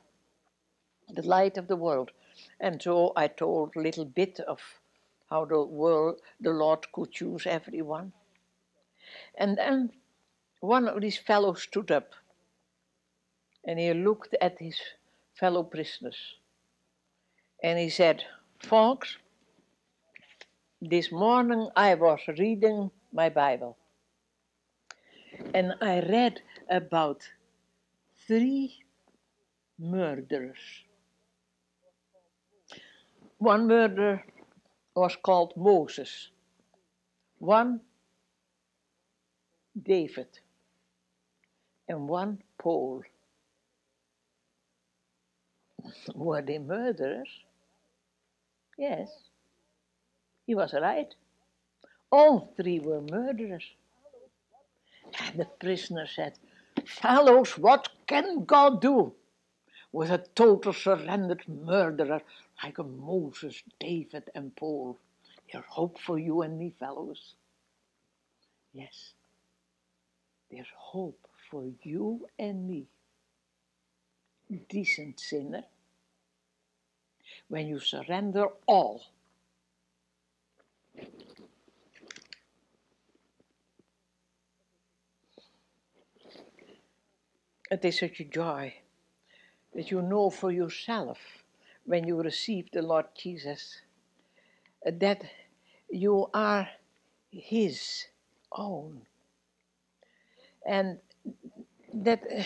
the 1.10 1.22
light 1.22 1.58
of 1.58 1.68
the 1.68 1.76
world. 1.76 2.12
And 2.60 2.82
so 2.82 3.14
I 3.16 3.28
told 3.28 3.76
a 3.76 3.82
little 3.82 4.06
bit 4.06 4.40
of 4.40 4.60
how 5.30 5.46
the 5.46 5.64
world, 5.64 6.22
the 6.40 6.52
Lord 6.52 6.92
could 6.92 7.12
choose 7.12 7.46
everyone. 7.46 8.14
And 9.36 9.58
then 9.58 9.92
one 10.60 10.88
of 10.88 11.02
these 11.02 11.18
fellows 11.18 11.64
stood 11.64 11.92
up 11.92 12.14
and 13.64 13.80
he 13.80 13.94
looked 13.94 14.36
at 14.42 14.60
his 14.60 14.80
fellow 15.42 15.64
prisoners 15.64 16.20
and 17.64 17.80
he 17.80 17.90
said, 17.90 18.24
Folks, 18.60 19.18
this 20.80 21.12
morning 21.12 21.68
I 21.76 21.96
was 21.96 22.20
reading 22.38 22.92
my 23.12 23.30
Bible 23.30 23.76
and 25.56 25.74
I 25.82 26.02
read 26.02 26.42
about 26.70 27.28
three 28.28 28.84
murderers. 29.80 30.64
One 33.40 33.68
murderer 33.68 34.24
was 34.96 35.18
called 35.24 35.54
Moses, 35.58 36.30
one 37.40 37.82
David, 39.82 40.28
and 41.88 42.08
one 42.08 42.44
Paul. 42.60 43.02
Were 46.16 46.42
they 46.42 46.60
murderers? 46.60 47.30
Yes. 48.78 49.10
He 50.46 50.56
was 50.56 50.74
right. 50.74 51.14
All 52.12 52.54
three 52.58 52.80
were 52.80 53.02
murderers. 53.02 53.66
And 55.20 55.40
the 55.40 55.46
prisoner 55.46 56.08
said, 56.08 56.34
Fellows, 56.86 57.58
what 57.58 57.90
can 58.08 58.46
God 58.46 58.82
do 58.82 59.14
with 59.92 60.12
a 60.12 60.26
total 60.36 60.74
surrendered 60.74 61.48
murderer 61.48 62.22
like 62.64 62.78
a 62.80 62.84
Moses, 62.84 63.64
David, 63.80 64.30
and 64.36 64.56
Paul? 64.56 64.98
There's 65.52 65.66
hope 65.68 66.00
for 66.00 66.18
you 66.20 66.42
and 66.42 66.58
me, 66.58 66.74
fellows. 66.80 67.36
Yes, 68.74 69.14
there's 70.52 70.72
hope 70.76 71.28
for 71.50 71.66
you 71.84 72.28
and 72.40 72.68
me, 72.68 72.88
decent 74.58 75.20
sinner, 75.20 75.64
when 77.48 77.68
you 77.68 77.80
surrender 77.80 78.48
all. 78.66 79.04
It 87.70 87.86
is 87.86 88.00
such 88.00 88.20
a 88.20 88.26
joy 88.26 88.74
that 89.74 89.92
you 89.92 90.02
know 90.02 90.30
for 90.30 90.52
yourself 90.52 91.18
when 91.86 92.06
you 92.06 92.22
receive 92.22 92.70
the 92.72 92.82
Lord 92.82 93.06
Jesus 93.18 93.82
that 94.86 95.24
you 95.90 96.30
are 96.34 96.68
His 97.32 98.06
own. 98.52 99.02
And 100.66 101.00
that 101.94 102.24
eh, 102.30 102.46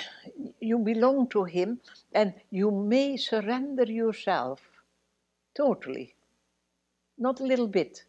you 0.60 0.80
belong 0.80 1.28
to 1.30 1.44
Him 1.44 1.80
and 2.14 2.34
you 2.52 2.72
may 2.72 3.18
surrender 3.18 3.84
yourself 3.84 4.62
totally, 5.56 6.16
not 7.18 7.40
a 7.40 7.46
little 7.46 7.68
bit, 7.68 8.04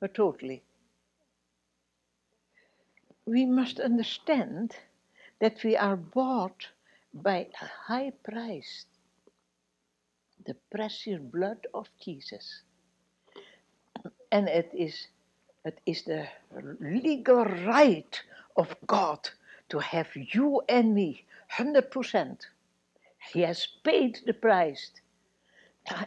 but 0.00 0.14
totally. 0.14 0.62
We 3.26 3.46
must 3.46 3.80
understand 3.80 4.76
that 5.40 5.62
we 5.64 5.76
are 5.76 5.96
bought 5.96 6.68
by 7.12 7.48
a 7.60 7.66
high 7.86 8.12
price, 8.22 8.86
the 10.46 10.56
precious 10.70 11.20
blood 11.20 11.66
of 11.72 11.88
Jesus. 12.00 12.62
And 14.30 14.48
it 14.48 14.70
is, 14.74 15.08
it 15.64 15.80
is 15.86 16.02
the 16.02 16.26
legal 16.80 17.44
right 17.44 18.20
of 18.56 18.74
God 18.86 19.20
to 19.68 19.78
have 19.78 20.08
you 20.14 20.62
and 20.68 20.94
me 20.94 21.24
100%. 21.58 22.46
He 23.32 23.40
has 23.40 23.66
paid 23.82 24.20
the 24.26 24.34
price, 24.34 24.90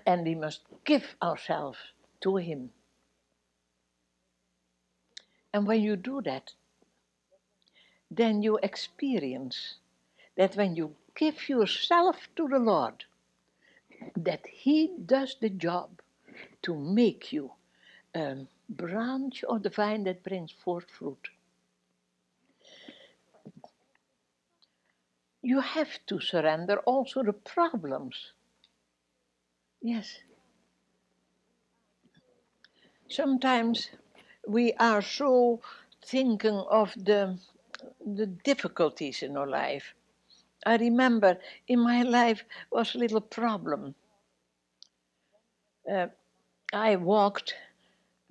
and 0.06 0.24
we 0.24 0.36
must 0.36 0.62
give 0.86 1.16
ourselves 1.22 1.80
to 2.22 2.38
Him. 2.38 2.72
And 5.54 5.66
when 5.66 5.82
you 5.82 5.96
do 5.96 6.22
that, 6.22 6.54
then 8.12 8.42
you 8.44 8.60
experience 8.62 9.76
that 10.36 10.56
when 10.56 10.76
you 10.76 10.96
give 11.16 11.50
yourself 11.50 12.30
to 12.36 12.48
the 12.48 12.60
Lord, 12.60 13.06
that 14.16 14.46
He 14.46 14.92
does 15.06 15.36
the 15.42 15.50
job 15.50 16.02
to 16.62 16.76
make 16.76 17.34
you 17.34 17.52
a 18.14 18.46
branch 18.70 19.44
of 19.44 19.64
the 19.64 19.70
vine 19.70 20.04
that 20.04 20.24
brings 20.24 20.52
forth 20.52 20.90
fruit. 20.90 21.30
You 25.48 25.62
have 25.62 26.06
to 26.08 26.20
surrender 26.20 26.80
also 26.80 27.24
the 27.24 27.32
problems. 27.32 28.34
Yes. 29.82 30.20
Sometimes 33.08 33.90
we 34.46 34.74
are 34.74 35.02
so 35.02 35.62
thinking 36.06 36.62
of 36.70 36.94
the, 36.98 37.40
the 38.06 38.26
difficulties 38.26 39.24
in 39.24 39.38
our 39.38 39.48
life. 39.48 39.94
I 40.66 40.76
remember 40.76 41.38
in 41.66 41.80
my 41.80 42.02
life 42.04 42.44
was 42.70 42.94
a 42.94 42.98
little 42.98 43.22
problem. 43.22 43.96
uh, 45.90 46.08
I 46.74 46.98
walked 46.98 47.56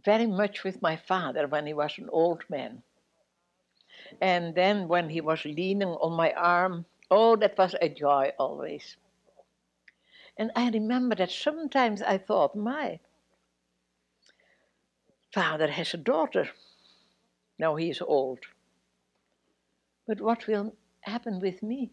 very 0.05 0.27
much 0.27 0.65
with 0.65 0.83
my 0.83 0.97
father 0.97 1.47
when 1.47 1.67
he 1.67 1.73
was 1.73 1.97
an 1.97 2.11
old 2.13 2.45
man. 2.51 2.83
And 4.21 4.55
then 4.55 4.87
when 4.87 5.09
he 5.09 5.23
was 5.23 5.47
leaning 5.47 5.89
on 5.89 6.13
my 6.13 6.35
arm, 6.35 6.85
oh, 7.11 7.37
that 7.37 7.57
was 7.59 7.75
a 7.81 7.88
joy 7.88 8.33
always. 8.38 8.97
And 10.38 10.51
I 10.55 10.71
remember 10.71 11.14
that 11.16 11.31
sometimes 11.31 12.03
I 12.03 12.19
thought, 12.19 12.55
my 12.55 13.01
father 15.33 15.69
has 15.69 15.95
a 15.95 15.99
daughter. 15.99 16.49
Now 17.59 17.77
he 17.77 17.90
is 17.90 18.03
old. 18.03 18.40
But 20.07 20.21
what 20.21 20.47
will 20.47 20.75
happen 21.01 21.40
with 21.40 21.62
me? 21.62 21.90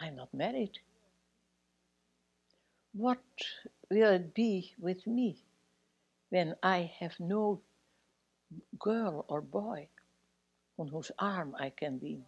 I'm 0.00 0.16
not 0.16 0.32
married. 0.34 0.78
What 2.92 3.22
will 3.90 4.12
it 4.12 4.34
be 4.34 4.74
with 4.78 5.06
me 5.06 5.38
when 6.30 6.54
I 6.62 6.92
have 7.00 7.18
no 7.20 7.60
girl 8.78 9.24
or 9.28 9.40
boy 9.40 9.88
on 10.78 10.88
whose 10.88 11.10
arm 11.18 11.54
I 11.58 11.70
can 11.70 12.00
lean? 12.02 12.24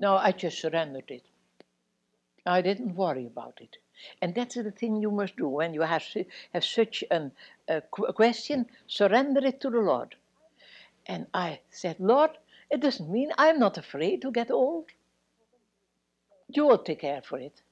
No, 0.00 0.16
I 0.16 0.32
just 0.32 0.60
surrendered 0.60 1.10
it. 1.10 1.24
I 2.46 2.60
didn't 2.60 2.94
worry 2.94 3.26
about 3.26 3.58
it. 3.60 3.78
And 4.20 4.34
that's 4.34 4.56
the 4.56 4.70
thing 4.70 5.00
you 5.00 5.10
must 5.10 5.36
do 5.36 5.48
when 5.48 5.72
you 5.72 5.82
have, 5.82 6.04
have 6.52 6.64
such 6.64 7.04
an, 7.10 7.32
a 7.68 7.80
question, 7.80 8.66
surrender 8.86 9.44
it 9.46 9.60
to 9.60 9.70
the 9.70 9.80
Lord. 9.80 10.16
And 11.06 11.26
I 11.32 11.60
said, 11.70 12.00
Lord, 12.00 12.32
it 12.70 12.80
doesn't 12.80 13.10
mean 13.10 13.30
I'm 13.38 13.58
not 13.58 13.78
afraid 13.78 14.22
to 14.22 14.32
get 14.32 14.50
old. 14.50 14.86
You 16.48 16.66
will 16.66 16.78
take 16.78 17.00
care 17.00 17.22
for 17.22 17.38
it. 17.38 17.62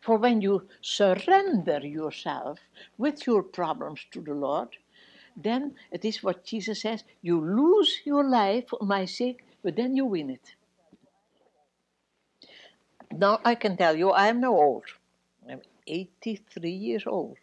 For 0.00 0.16
when 0.18 0.40
you 0.42 0.68
surrender 0.80 1.78
yourself 1.78 2.58
with 2.98 3.26
your 3.26 3.42
problems 3.42 4.04
to 4.10 4.20
the 4.20 4.34
Lord, 4.34 4.76
then 5.36 5.76
it 5.90 6.04
is 6.04 6.22
what 6.22 6.44
Jesus 6.44 6.82
says 6.82 7.04
you 7.22 7.40
lose 7.40 8.00
your 8.04 8.28
life 8.28 8.68
for 8.68 8.80
my 8.82 9.06
sake, 9.06 9.44
but 9.62 9.76
then 9.76 9.96
you 9.96 10.04
win 10.04 10.28
it. 10.28 10.54
Now 13.12 13.40
I 13.44 13.54
can 13.54 13.76
tell 13.76 13.96
you, 13.96 14.10
I 14.10 14.28
am 14.28 14.40
now 14.40 14.54
old. 14.54 14.84
I'm 15.48 15.62
83 15.86 16.70
years 16.70 17.04
old. 17.06 17.38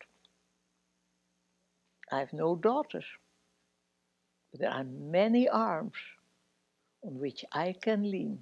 I 2.11 2.19
have 2.19 2.33
no 2.33 2.55
daughters. 2.55 3.05
But 4.51 4.61
there 4.61 4.71
are 4.71 4.83
many 4.83 5.47
arms 5.49 5.95
on 7.03 7.19
which 7.19 7.45
I 7.51 7.75
can 7.81 8.09
lean. 8.09 8.39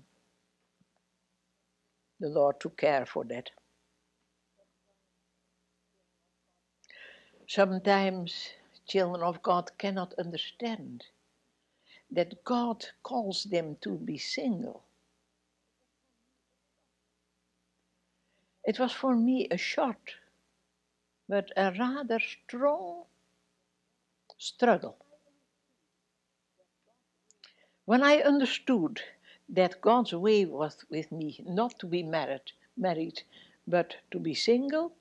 The 2.19 2.29
Lord 2.29 2.59
took 2.59 2.77
care 2.77 3.05
for 3.05 3.25
that. 3.25 3.49
Sometimes 7.47 8.49
children 8.87 9.23
of 9.23 9.41
God 9.43 9.71
cannot 9.77 10.13
understand 10.17 11.03
that 12.11 12.43
God 12.43 12.85
calls 13.03 13.43
them 13.45 13.77
to 13.81 13.91
be 13.97 14.17
single. 14.17 14.83
It 18.67 18.79
was 18.79 18.91
for 18.91 19.15
me 19.15 19.47
a 19.49 19.57
short, 19.57 20.15
but 21.29 21.51
a 21.55 21.71
rather 21.79 22.19
strong 22.19 23.05
struggle. 24.37 24.97
When 27.85 28.03
I 28.03 28.17
understood 28.17 28.99
that 29.47 29.79
God's 29.79 30.11
way 30.11 30.43
was 30.43 30.83
with 30.89 31.13
me 31.13 31.41
not 31.47 31.79
to 31.79 31.85
be 31.85 32.03
married, 32.03 32.51
married, 32.75 33.23
but 33.65 33.95
to 34.11 34.19
be 34.19 34.33
single, 34.33 34.91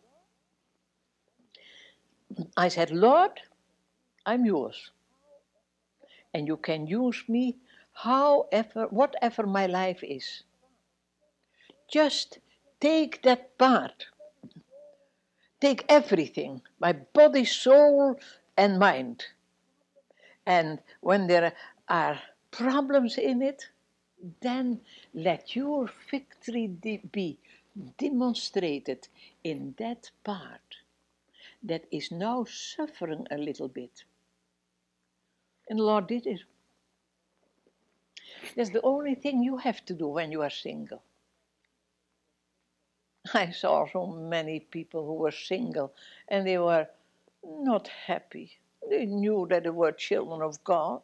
I 2.57 2.69
said, 2.69 2.93
Lord, 2.93 3.41
I'm 4.25 4.45
yours. 4.45 4.93
And 6.33 6.47
you 6.47 6.57
can 6.57 6.87
use 6.87 7.25
me 7.27 7.57
however, 7.93 8.87
whatever 8.91 9.45
my 9.45 9.67
life 9.67 10.05
is. 10.05 10.45
Just 11.91 12.39
take 12.81 13.23
that 13.23 13.57
part. 13.59 14.07
Take 15.61 15.85
everything, 15.89 16.63
my 16.79 16.93
body, 16.93 17.45
soul, 17.45 18.19
and 18.57 18.79
mind. 18.79 19.25
And 20.45 20.81
when 21.01 21.27
there 21.27 21.53
are 21.89 22.21
problems 22.51 23.19
in 23.19 23.43
it, 23.43 23.69
then 24.41 24.81
let 25.15 25.57
your 25.57 25.91
victory 26.11 26.69
de 26.69 26.99
be 27.13 27.39
demonstrated 27.99 29.09
in 29.45 29.75
that 29.79 30.11
part 30.25 30.77
that 31.63 31.85
is 31.91 32.11
now 32.11 32.45
suffering 32.45 33.27
a 33.31 33.37
little 33.37 33.69
bit. 33.69 34.05
And 35.69 35.79
the 35.79 35.85
Lord 35.85 36.07
did 36.07 36.27
it. 36.27 36.41
That's 38.55 38.71
the 38.71 38.83
only 38.83 39.15
thing 39.15 39.43
you 39.43 39.57
have 39.59 39.85
to 39.87 39.95
do 39.95 40.07
when 40.07 40.33
you 40.33 40.43
are 40.43 40.51
single. 40.51 41.03
I 43.35 43.51
saw 43.51 43.87
so 43.87 44.07
many 44.07 44.61
people 44.61 45.07
who 45.07 45.15
were 45.15 45.33
single 45.33 45.93
and 46.29 46.47
they 46.47 46.59
were 46.59 46.89
not 47.45 47.89
happy. 47.89 48.59
They 48.89 49.07
knew 49.07 49.47
that 49.51 49.65
they 49.65 49.71
were 49.71 49.93
children 49.93 50.43
of 50.43 50.63
God 50.65 51.03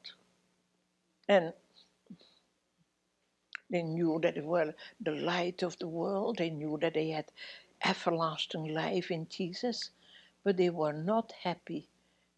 and 1.28 1.52
they 3.70 3.82
knew 3.82 4.20
that 4.22 4.34
they 4.36 4.40
were 4.42 4.74
the 5.00 5.12
light 5.12 5.62
of 5.62 5.78
the 5.78 5.88
world. 5.88 6.38
They 6.38 6.50
knew 6.50 6.78
that 6.82 6.94
they 6.94 7.10
had 7.10 7.26
everlasting 7.84 8.74
life 8.74 9.10
in 9.10 9.28
Jesus, 9.28 9.90
but 10.44 10.56
they 10.56 10.70
were 10.70 10.92
not 10.92 11.32
happy 11.42 11.88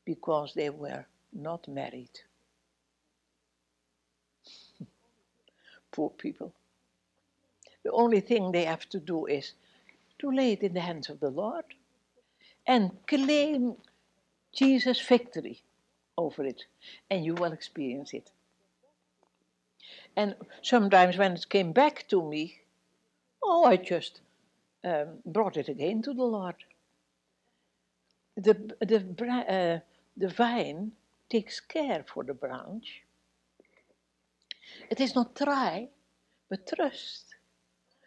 because 0.04 0.54
they 0.54 0.70
were 0.70 1.06
not 1.32 1.68
married. 1.68 2.20
Poor 5.92 6.10
people. 6.10 6.52
The 7.84 7.92
only 7.92 8.20
thing 8.20 8.52
they 8.52 8.64
have 8.64 8.88
to 8.90 9.00
do 9.00 9.26
is 9.26 9.54
to 10.18 10.30
lay 10.30 10.52
it 10.52 10.62
in 10.62 10.74
the 10.74 10.80
hands 10.80 11.08
of 11.08 11.20
the 11.20 11.30
Lord 11.30 11.64
and 12.66 12.90
claim 13.06 13.76
Jesus' 14.52 15.00
victory 15.00 15.62
over 16.16 16.44
it, 16.44 16.64
and 17.10 17.24
you 17.24 17.34
will 17.34 17.52
experience 17.52 18.14
it. 18.14 18.30
And 20.16 20.36
sometimes 20.62 21.16
when 21.18 21.32
it 21.32 21.48
came 21.48 21.72
back 21.72 22.06
to 22.08 22.22
me, 22.22 22.60
oh, 23.42 23.64
I 23.64 23.76
just 23.76 24.20
um, 24.84 25.18
brought 25.26 25.56
it 25.56 25.68
again 25.68 26.02
to 26.02 26.14
the 26.14 26.22
Lord. 26.22 26.54
The, 28.36 28.54
the, 28.80 28.98
uh, 29.48 29.80
the 30.16 30.28
vine 30.28 30.92
takes 31.28 31.60
care 31.60 32.04
for 32.06 32.22
the 32.22 32.34
branch. 32.34 33.02
It 34.90 35.00
is 35.00 35.14
not 35.14 35.36
try, 35.36 35.88
but 36.48 36.66
trust. 36.66 37.26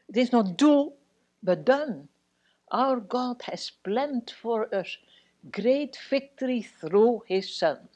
It 0.10 0.17
is 0.17 0.32
not 0.32 0.58
do, 0.58 0.93
but 1.47 1.63
done. 1.63 2.10
Our 2.71 2.99
God 2.99 3.41
has 3.43 3.71
planned 3.71 4.33
for 4.41 4.67
us 4.75 4.97
great 5.49 5.97
victory 6.10 6.62
through 6.62 7.23
His 7.25 7.55
Son. 7.55 7.88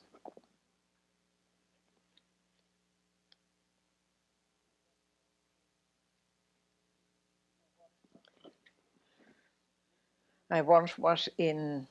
I 10.49 10.61
once 10.61 10.97
was 10.97 11.27
in 11.37 11.87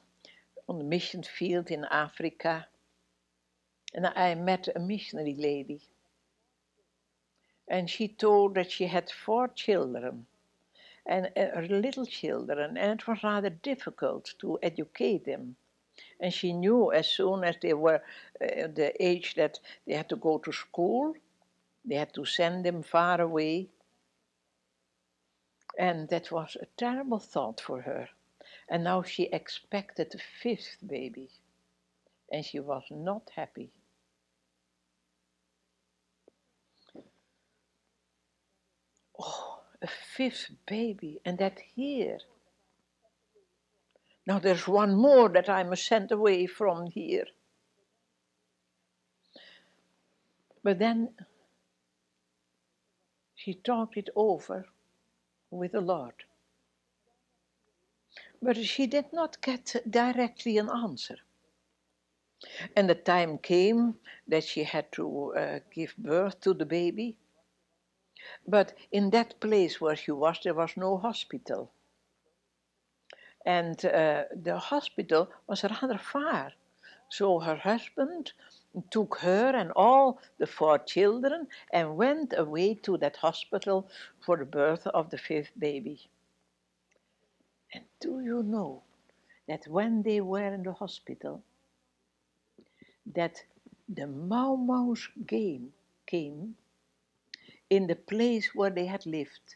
on 0.66 0.78
the 0.78 0.84
mission 0.84 1.22
field 1.22 1.70
in 1.70 1.84
Africa, 1.90 2.66
and 3.94 4.06
I 4.06 4.34
met 4.34 4.68
a 4.74 4.78
missionary 4.80 5.36
lady. 5.38 5.82
And 7.68 7.90
she 7.90 8.08
told 8.08 8.54
that 8.54 8.70
she 8.70 8.86
had 8.86 9.10
four 9.10 9.48
children, 9.48 10.26
and 11.10 11.28
uh, 11.36 11.60
little 11.68 12.06
children, 12.06 12.76
and 12.78 13.00
it 13.00 13.06
was 13.08 13.18
rather 13.24 13.50
difficult 13.50 14.32
to 14.38 14.58
educate 14.62 15.24
them. 15.24 15.56
And 16.20 16.32
she 16.32 16.52
knew 16.52 16.92
as 16.92 17.08
soon 17.08 17.42
as 17.42 17.56
they 17.60 17.74
were 17.74 18.00
uh, 18.40 18.68
the 18.74 18.92
age 19.00 19.34
that 19.34 19.58
they 19.86 19.94
had 19.94 20.08
to 20.10 20.16
go 20.16 20.38
to 20.38 20.52
school, 20.52 21.14
they 21.84 21.96
had 21.96 22.14
to 22.14 22.24
send 22.24 22.64
them 22.64 22.82
far 22.84 23.20
away. 23.20 23.68
And 25.76 26.08
that 26.10 26.30
was 26.30 26.56
a 26.60 26.66
terrible 26.76 27.18
thought 27.18 27.60
for 27.60 27.80
her. 27.82 28.08
And 28.68 28.84
now 28.84 29.02
she 29.02 29.24
expected 29.24 30.14
a 30.14 30.18
fifth 30.42 30.76
baby, 30.86 31.28
and 32.30 32.44
she 32.44 32.60
was 32.60 32.84
not 32.90 33.30
happy. 33.34 33.70
Oh, 39.18 39.60
a 39.82 39.86
fifth 39.86 40.50
baby, 40.66 41.20
and 41.24 41.38
that 41.38 41.58
here. 41.74 42.18
Now 44.26 44.38
there's 44.38 44.68
one 44.68 44.94
more 44.94 45.28
that 45.30 45.48
I 45.48 45.62
must 45.62 45.86
send 45.86 46.12
away 46.12 46.46
from 46.46 46.86
here. 46.86 47.26
But 50.62 50.78
then 50.78 51.14
she 53.34 53.54
talked 53.54 53.96
it 53.96 54.10
over 54.14 54.66
with 55.50 55.72
the 55.72 55.80
Lord. 55.80 56.14
But 58.42 58.56
she 58.58 58.86
did 58.86 59.12
not 59.12 59.40
get 59.40 59.76
directly 59.88 60.58
an 60.58 60.68
answer. 60.70 61.16
And 62.76 62.88
the 62.88 62.94
time 62.94 63.38
came 63.38 63.96
that 64.28 64.44
she 64.44 64.64
had 64.64 64.90
to 64.92 65.34
uh, 65.34 65.58
give 65.74 65.94
birth 65.98 66.40
to 66.40 66.54
the 66.54 66.64
baby. 66.64 67.16
But 68.46 68.74
in 68.92 69.10
that 69.10 69.40
place 69.40 69.80
where 69.80 69.96
she 69.96 70.10
was, 70.10 70.40
there 70.42 70.54
was 70.54 70.76
no 70.76 70.96
hospital. 70.98 71.70
And 73.44 73.84
uh, 73.84 74.24
the 74.34 74.58
hospital 74.58 75.30
was 75.46 75.64
rather 75.64 75.98
far. 75.98 76.52
So 77.08 77.40
her 77.40 77.56
husband 77.56 78.32
took 78.90 79.18
her 79.20 79.50
and 79.56 79.72
all 79.72 80.20
the 80.38 80.46
four 80.46 80.78
children 80.78 81.48
and 81.72 81.96
went 81.96 82.34
away 82.36 82.74
to 82.74 82.96
that 82.98 83.16
hospital 83.16 83.88
for 84.20 84.36
the 84.36 84.44
birth 84.44 84.86
of 84.86 85.10
the 85.10 85.18
fifth 85.18 85.50
baby. 85.58 86.08
And 87.72 87.84
do 88.00 88.20
you 88.20 88.42
know 88.42 88.82
that 89.48 89.66
when 89.66 90.02
they 90.02 90.20
were 90.20 90.54
in 90.54 90.62
the 90.62 90.72
hospital, 90.72 91.42
that 93.14 93.42
the 93.88 94.06
Mau 94.06 94.54
Mau's 94.54 95.08
game 95.26 95.72
came 96.06 96.54
in 97.70 97.86
the 97.86 97.94
place 97.94 98.52
where 98.54 98.70
they 98.70 98.86
had 98.86 99.06
lived 99.06 99.54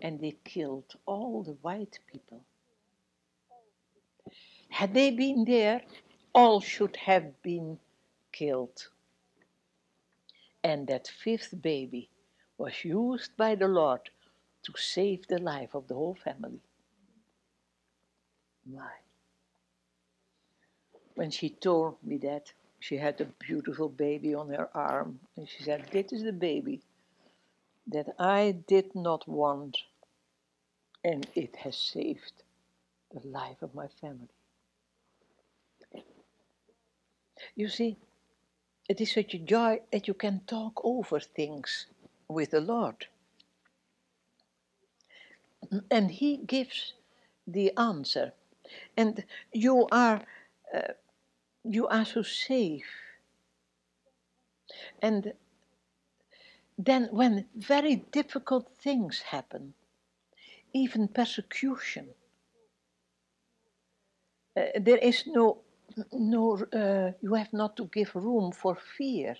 and 0.00 0.18
they 0.18 0.34
killed 0.42 0.96
all 1.06 1.42
the 1.42 1.56
white 1.60 1.98
people. 2.10 2.42
Had 4.70 4.94
they 4.94 5.10
been 5.10 5.44
there, 5.44 5.82
all 6.34 6.60
should 6.60 6.96
have 6.96 7.42
been 7.42 7.78
killed. 8.32 8.88
And 10.64 10.86
that 10.88 11.08
fifth 11.08 11.60
baby 11.60 12.08
was 12.56 12.84
used 12.84 13.36
by 13.36 13.54
the 13.54 13.68
Lord 13.68 14.00
to 14.62 14.72
save 14.76 15.26
the 15.26 15.38
life 15.38 15.74
of 15.74 15.88
the 15.88 15.94
whole 15.94 16.16
family. 16.24 16.60
My. 18.66 18.92
When 21.14 21.30
she 21.30 21.50
told 21.50 21.96
me 22.02 22.18
that, 22.18 22.52
she 22.78 22.96
had 22.96 23.20
a 23.20 23.26
beautiful 23.38 23.88
baby 23.88 24.34
on 24.34 24.48
her 24.50 24.68
arm, 24.74 25.20
and 25.36 25.46
she 25.48 25.62
said, 25.62 25.88
This 25.90 26.12
is 26.12 26.22
the 26.22 26.32
baby 26.32 26.80
that 27.86 28.14
I 28.18 28.52
did 28.66 28.94
not 28.94 29.28
want, 29.28 29.78
and 31.02 31.26
it 31.34 31.56
has 31.56 31.76
saved 31.76 32.42
the 33.12 33.26
life 33.26 33.62
of 33.62 33.74
my 33.74 33.88
family. 34.00 34.28
You 37.56 37.68
see, 37.68 37.96
it 38.88 39.00
is 39.00 39.12
such 39.12 39.34
a 39.34 39.38
joy 39.38 39.80
that 39.92 40.08
you 40.08 40.14
can 40.14 40.40
talk 40.46 40.80
over 40.84 41.20
things 41.20 41.86
with 42.28 42.50
the 42.50 42.60
Lord. 42.60 43.06
And 45.90 46.10
He 46.10 46.36
gives 46.36 46.94
the 47.46 47.72
answer. 47.76 48.32
And 48.96 49.24
you 49.52 49.86
are, 49.90 50.22
uh, 50.74 50.92
you 51.64 51.86
are 51.88 52.04
so 52.04 52.22
safe. 52.22 52.84
And 55.02 55.32
then, 56.84 57.08
when 57.10 57.46
very 57.54 57.96
difficult 57.96 58.70
things 58.78 59.20
happen, 59.20 59.74
even 60.72 61.08
persecution, 61.08 62.08
uh, 64.56 64.62
there 64.80 64.98
is 64.98 65.24
no 65.26 65.58
no, 66.12 66.56
uh, 66.72 67.12
you 67.20 67.34
have 67.34 67.52
not 67.52 67.76
to 67.76 67.86
give 67.86 68.14
room 68.14 68.52
for 68.52 68.76
fear. 68.76 69.36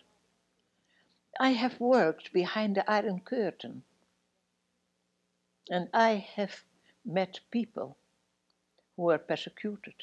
I 1.38 1.50
have 1.50 1.80
worked 1.80 2.32
behind 2.32 2.76
the 2.76 2.90
Iron 2.90 3.20
Curtain, 3.20 3.82
and 5.70 5.88
I 5.94 6.26
have 6.34 6.64
met 7.04 7.40
people 7.50 7.96
who 8.96 9.04
were 9.04 9.18
persecuted. 9.18 9.94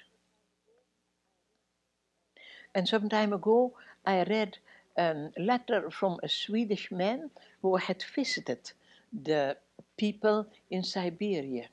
And 2.73 2.87
some 2.87 3.09
time 3.09 3.33
ago, 3.33 3.73
I 4.05 4.23
read 4.23 4.57
a 4.97 5.29
letter 5.37 5.89
from 5.91 6.19
a 6.23 6.29
Swedish 6.29 6.91
man 6.91 7.29
who 7.61 7.75
had 7.77 8.03
visited 8.15 8.71
the 9.13 9.57
people 9.97 10.47
in 10.69 10.83
Siberia. 10.83 11.69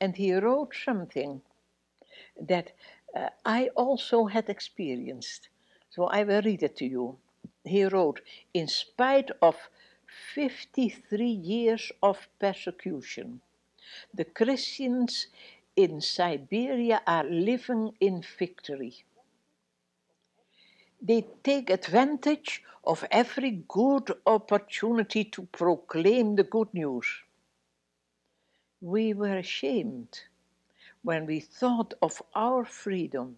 And 0.00 0.16
he 0.16 0.34
wrote 0.34 0.74
something 0.74 1.42
that 2.40 2.72
uh, 3.14 3.30
I 3.44 3.68
also 3.76 4.26
had 4.26 4.48
experienced. 4.48 5.48
So 5.90 6.04
I 6.04 6.24
will 6.24 6.42
read 6.42 6.62
it 6.62 6.76
to 6.76 6.86
you. 6.86 7.16
He 7.64 7.84
wrote, 7.84 8.20
in 8.52 8.68
spite 8.68 9.30
of 9.40 9.56
53 10.34 11.26
years 11.26 11.92
of 12.02 12.28
persecution, 12.38 13.40
the 14.12 14.24
Christians 14.24 15.28
in 15.76 16.00
Siberia 16.00 17.02
are 17.06 17.24
living 17.24 17.94
in 18.00 18.22
victory. 18.38 19.04
They 21.06 21.26
take 21.42 21.68
advantage 21.68 22.62
of 22.82 23.04
every 23.10 23.62
good 23.68 24.10
opportunity 24.26 25.24
to 25.24 25.42
proclaim 25.52 26.36
the 26.36 26.44
good 26.44 26.72
news. 26.72 27.04
We 28.80 29.12
were 29.12 29.36
ashamed 29.36 30.20
when 31.02 31.26
we 31.26 31.40
thought 31.40 31.92
of 32.00 32.22
our 32.34 32.64
freedom 32.64 33.36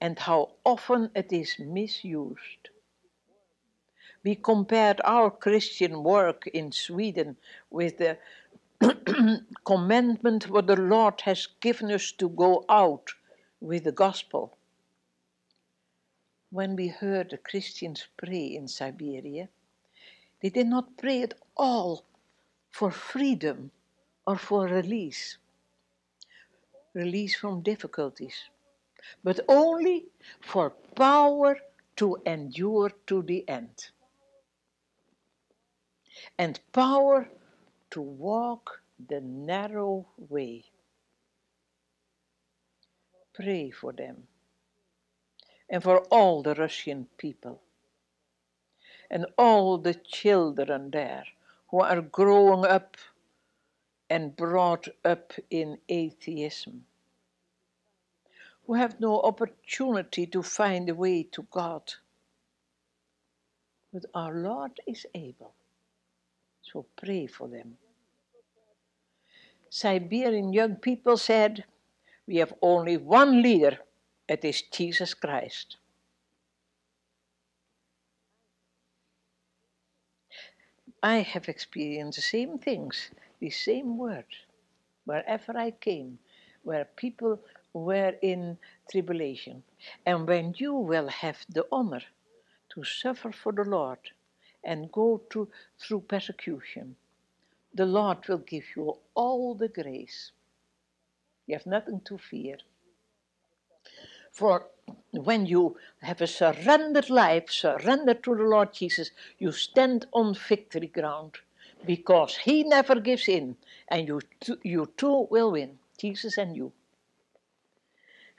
and 0.00 0.18
how 0.18 0.52
often 0.64 1.10
it 1.14 1.34
is 1.34 1.58
misused. 1.58 2.70
We 4.24 4.36
compared 4.36 5.02
our 5.04 5.30
Christian 5.30 6.02
work 6.02 6.46
in 6.46 6.72
Sweden 6.72 7.36
with 7.68 7.98
the 7.98 8.16
commandment 9.66 10.48
what 10.48 10.66
the 10.66 10.80
Lord 10.80 11.20
has 11.22 11.46
given 11.60 11.92
us 11.92 12.10
to 12.12 12.30
go 12.30 12.64
out 12.70 13.10
with 13.60 13.84
the 13.84 13.92
gospel. 13.92 14.56
When 16.52 16.76
we 16.76 16.88
heard 16.88 17.30
the 17.30 17.38
Christians 17.38 18.08
pray 18.18 18.44
in 18.44 18.68
Siberia, 18.68 19.48
they 20.42 20.50
did 20.50 20.66
not 20.66 20.98
pray 20.98 21.22
at 21.22 21.32
all 21.56 22.04
for 22.68 22.90
freedom 22.90 23.70
or 24.26 24.36
for 24.36 24.66
release 24.66 25.38
release 26.92 27.34
from 27.34 27.62
difficulties, 27.62 28.34
but 29.24 29.40
only 29.48 30.08
for 30.42 30.68
power 30.94 31.56
to 31.96 32.18
endure 32.26 32.90
to 33.06 33.22
the 33.22 33.48
end. 33.48 33.88
And 36.36 36.60
power 36.72 37.30
to 37.92 38.02
walk 38.02 38.82
the 39.08 39.22
narrow 39.22 40.06
way. 40.18 40.66
Pray 43.32 43.70
for 43.70 43.94
them 43.94 44.28
and 45.72 45.82
for 45.82 46.00
all 46.10 46.42
the 46.42 46.54
Russian 46.54 47.08
people 47.16 47.62
and 49.10 49.26
all 49.38 49.78
the 49.78 49.94
children 49.94 50.90
there 50.90 51.24
who 51.70 51.80
are 51.80 52.02
growing 52.02 52.66
up 52.66 52.96
and 54.10 54.36
brought 54.36 54.86
up 55.06 55.32
in 55.50 55.78
atheism, 55.88 56.84
who 58.66 58.74
have 58.74 59.00
no 59.00 59.20
opportunity 59.22 60.26
to 60.26 60.42
find 60.42 60.90
a 60.90 60.94
way 60.94 61.22
to 61.22 61.46
God. 61.50 61.94
But 63.92 64.04
our 64.14 64.34
Lord 64.34 64.72
is 64.86 65.06
able, 65.14 65.54
so 66.60 66.84
pray 66.96 67.26
for 67.26 67.48
them. 67.48 67.78
Siberian 69.70 70.52
young 70.52 70.76
people 70.76 71.16
said, 71.16 71.64
We 72.26 72.36
have 72.36 72.52
only 72.60 72.98
one 72.98 73.40
leader, 73.40 73.78
it 74.32 74.44
is 74.44 74.62
Jesus 74.62 75.14
Christ. 75.14 75.76
I 81.02 81.18
have 81.18 81.48
experienced 81.48 82.16
the 82.16 82.22
same 82.22 82.58
things 82.58 83.10
the 83.40 83.50
same 83.50 83.98
words 83.98 84.46
wherever 85.04 85.58
I 85.58 85.72
came, 85.72 86.18
where 86.62 86.84
people 86.96 87.40
were 87.72 88.14
in 88.22 88.56
tribulation. 88.90 89.64
And 90.06 90.28
when 90.28 90.54
you 90.58 90.74
will 90.74 91.08
have 91.08 91.38
the 91.48 91.66
honor 91.72 92.02
to 92.74 92.84
suffer 92.84 93.32
for 93.32 93.52
the 93.52 93.64
Lord 93.64 93.98
and 94.62 94.92
go 94.92 95.20
to, 95.30 95.48
through 95.80 96.02
persecution, 96.02 96.94
the 97.74 97.86
Lord 97.86 98.18
will 98.28 98.38
give 98.38 98.64
you 98.76 98.96
all 99.14 99.54
the 99.56 99.68
grace. 99.68 100.30
You 101.46 101.56
have 101.56 101.66
nothing 101.66 102.00
to 102.04 102.16
fear. 102.18 102.58
For 104.32 104.66
when 105.10 105.44
you 105.44 105.76
have 106.00 106.22
a 106.22 106.26
surrendered 106.26 107.10
life, 107.10 107.50
surrendered 107.50 108.24
to 108.24 108.34
the 108.34 108.42
Lord 108.42 108.72
Jesus, 108.72 109.10
you 109.38 109.52
stand 109.52 110.06
on 110.12 110.34
victory 110.34 110.86
ground 110.86 111.36
because 111.84 112.36
he 112.38 112.64
never 112.64 112.98
gives 112.98 113.28
in, 113.28 113.56
and 113.88 114.08
you, 114.08 114.20
t- 114.40 114.56
you 114.62 114.90
too 114.96 115.28
will 115.30 115.52
win, 115.52 115.78
Jesus 115.98 116.38
and 116.38 116.56
you. 116.56 116.72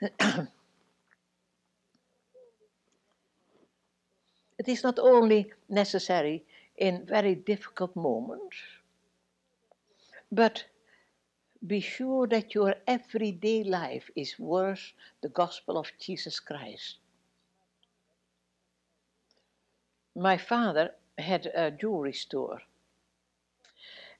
it 0.00 0.48
is 4.66 4.82
not 4.82 4.98
only 4.98 5.52
necessary 5.68 6.44
in 6.76 7.06
very 7.06 7.36
difficult 7.36 7.94
moments, 7.94 8.56
but 10.32 10.64
be 11.66 11.80
sure 11.80 12.26
that 12.26 12.54
your 12.54 12.74
everyday 12.86 13.64
life 13.64 14.10
is 14.14 14.38
worth 14.38 14.92
the 15.22 15.28
gospel 15.30 15.78
of 15.78 15.90
Jesus 15.98 16.38
Christ. 16.38 16.96
My 20.14 20.36
father 20.36 20.90
had 21.18 21.46
a 21.54 21.70
jewelry 21.70 22.12
store. 22.12 22.60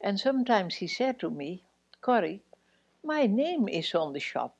And 0.01 0.19
sometimes 0.19 0.77
he 0.77 0.87
said 0.87 1.21
to 1.21 1.31
me, 1.31 1.65
Corrie, 2.01 2.43
my 3.03 3.27
name 3.27 3.69
is 3.69 3.95
on 3.95 4.13
the 4.13 4.21
shop. 4.21 4.57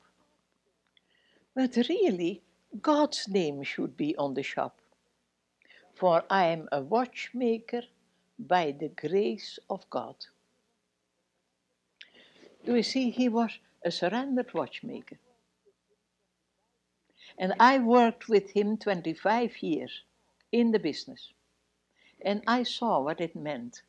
But 1.55 1.75
really, 1.89 2.43
God's 2.81 3.27
name 3.27 3.63
should 3.63 3.97
be 3.97 4.15
on 4.17 4.33
the 4.33 4.43
shop. 4.43 4.79
For 5.95 6.23
I 6.29 6.45
am 6.45 6.67
a 6.71 6.81
watchmaker 6.81 7.81
by 8.37 8.75
the 8.77 8.89
grace 8.89 9.57
of 9.69 9.89
God. 9.89 10.15
Do 12.65 12.75
you 12.75 12.83
see, 12.83 13.11
he 13.11 13.29
was 13.29 13.59
a 13.83 13.91
surrendered 13.91 14.53
watchmaker. 14.53 15.17
And 17.37 17.53
I 17.59 17.77
worked 17.77 18.27
with 18.27 18.51
him 18.51 18.77
25 18.77 19.61
years 19.61 20.01
in 20.51 20.71
the 20.71 20.79
business. 20.79 21.31
And 22.21 22.41
I 22.47 22.63
saw 22.63 23.01
what 23.01 23.21
it 23.21 23.35
meant 23.35 23.81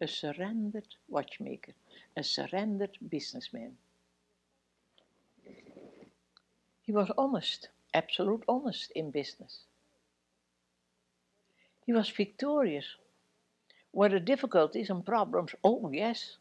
a 0.00 0.08
surrendered 0.08 0.94
watchmaker, 1.08 1.72
a 2.16 2.22
surrendered 2.22 2.96
businessman. 3.06 3.76
He 6.80 6.92
was 6.92 7.10
honest, 7.18 7.68
absolute 7.92 8.44
honest 8.48 8.90
in 8.92 9.10
business. 9.10 9.64
He 11.84 11.92
was 11.92 12.08
victorious. 12.08 12.86
Were 13.92 14.08
the 14.08 14.20
difficulties 14.20 14.88
and 14.88 15.04
problems? 15.04 15.54
Oh, 15.62 15.90
yes. 15.92 16.36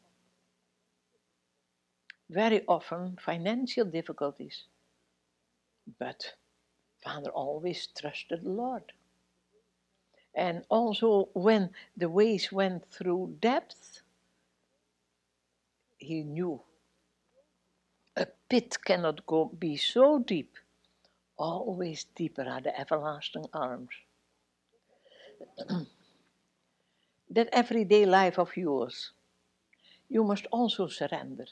Very 2.30 2.64
often 2.68 3.18
financial 3.18 3.86
difficulties. 3.86 4.66
But 5.98 6.36
Father 7.04 7.32
always 7.32 7.88
trusted 7.88 8.44
the 8.44 8.50
Lord. 8.50 8.94
And 10.36 10.64
also, 10.70 11.30
when 11.34 11.72
the 11.98 12.10
ways 12.10 12.52
went 12.52 12.86
through 12.92 13.38
depth, 13.42 14.02
he 15.98 16.24
knew 16.24 16.62
a 18.16 18.28
pit 18.50 18.78
cannot 18.86 19.26
go 19.26 19.46
be 19.46 19.78
so 19.78 20.20
deep. 20.20 20.56
Always 21.38 22.04
deeper 22.16 22.44
are 22.44 22.62
the 22.62 22.78
everlasting 22.80 23.46
arms. 23.54 23.90
that 27.30 27.50
everyday 27.52 28.06
life 28.06 28.38
of 28.38 28.58
yours, 28.58 29.12
you 30.10 30.24
must 30.24 30.48
also 30.52 30.88
surrender. 30.88 31.46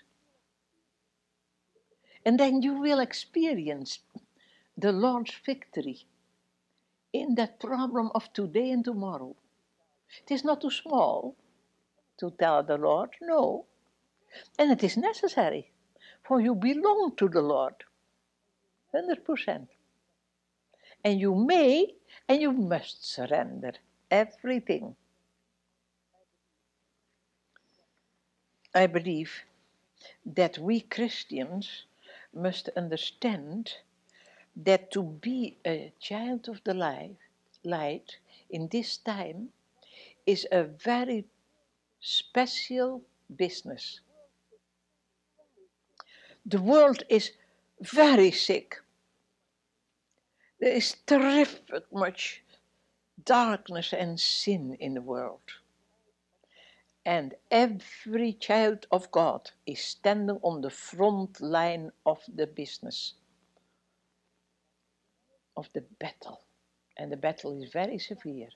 And 2.28 2.38
then 2.38 2.62
you 2.62 2.74
will 2.74 3.00
experience 3.00 4.00
the 4.78 4.92
Lord's 4.92 5.34
victory 5.46 6.06
in 7.14 7.36
that 7.36 7.58
problem 7.58 8.12
of 8.14 8.34
today 8.34 8.70
and 8.72 8.84
tomorrow. 8.84 9.34
It 10.24 10.34
is 10.34 10.44
not 10.44 10.60
too 10.60 10.70
small 10.70 11.38
to 12.18 12.32
tell 12.32 12.64
the 12.64 12.78
Lord, 12.78 13.12
no. 13.22 13.66
And 14.60 14.74
it 14.74 14.84
is 14.84 14.98
necessary, 14.98 15.72
for 16.22 16.42
you 16.42 16.54
belong 16.54 17.14
to 17.16 17.30
the 17.30 17.42
Lord. 17.42 17.86
100%. 18.94 19.70
And 21.06 21.22
you 21.22 21.34
may 21.34 21.96
and 22.28 22.42
you 22.42 22.52
must 22.52 23.10
surrender 23.10 23.72
everything. 24.12 24.98
I 28.76 28.88
believe 28.88 29.32
that 30.26 30.58
we 30.58 30.82
Christians 30.82 31.87
must 32.38 32.70
understand 32.78 33.74
that 34.56 34.92
to 34.92 35.04
be 35.04 35.58
a 35.66 35.94
child 36.00 36.48
of 36.48 36.62
the 36.64 36.74
light, 36.74 37.18
light 37.64 38.18
in 38.50 38.68
this 38.70 38.98
time 38.98 39.50
is 40.26 40.48
a 40.52 40.64
very 40.64 41.26
special 42.00 43.02
business. 43.36 44.02
The 46.46 46.62
world 46.62 47.04
is 47.10 47.32
very 47.82 48.32
sick. 48.32 48.78
There 50.60 50.74
is 50.74 50.96
terrific 51.06 51.92
much 51.92 52.42
darkness 53.24 53.94
and 53.94 54.20
sin 54.20 54.78
in 54.80 54.94
the 54.94 55.02
world. 55.02 55.42
And 57.08 57.36
every 57.52 58.34
child 58.34 58.86
of 58.92 59.10
God 59.12 59.52
is 59.66 59.80
standing 59.80 60.40
on 60.44 60.60
the 60.60 60.70
front 60.70 61.40
line 61.40 61.90
of 62.06 62.20
the 62.36 62.48
business 62.48 63.14
of 65.56 65.70
the 65.74 65.86
battle. 66.02 66.42
And 66.98 67.10
the 67.10 67.16
battle 67.16 67.64
is 67.64 67.72
very 67.72 67.98
severe. 67.98 68.50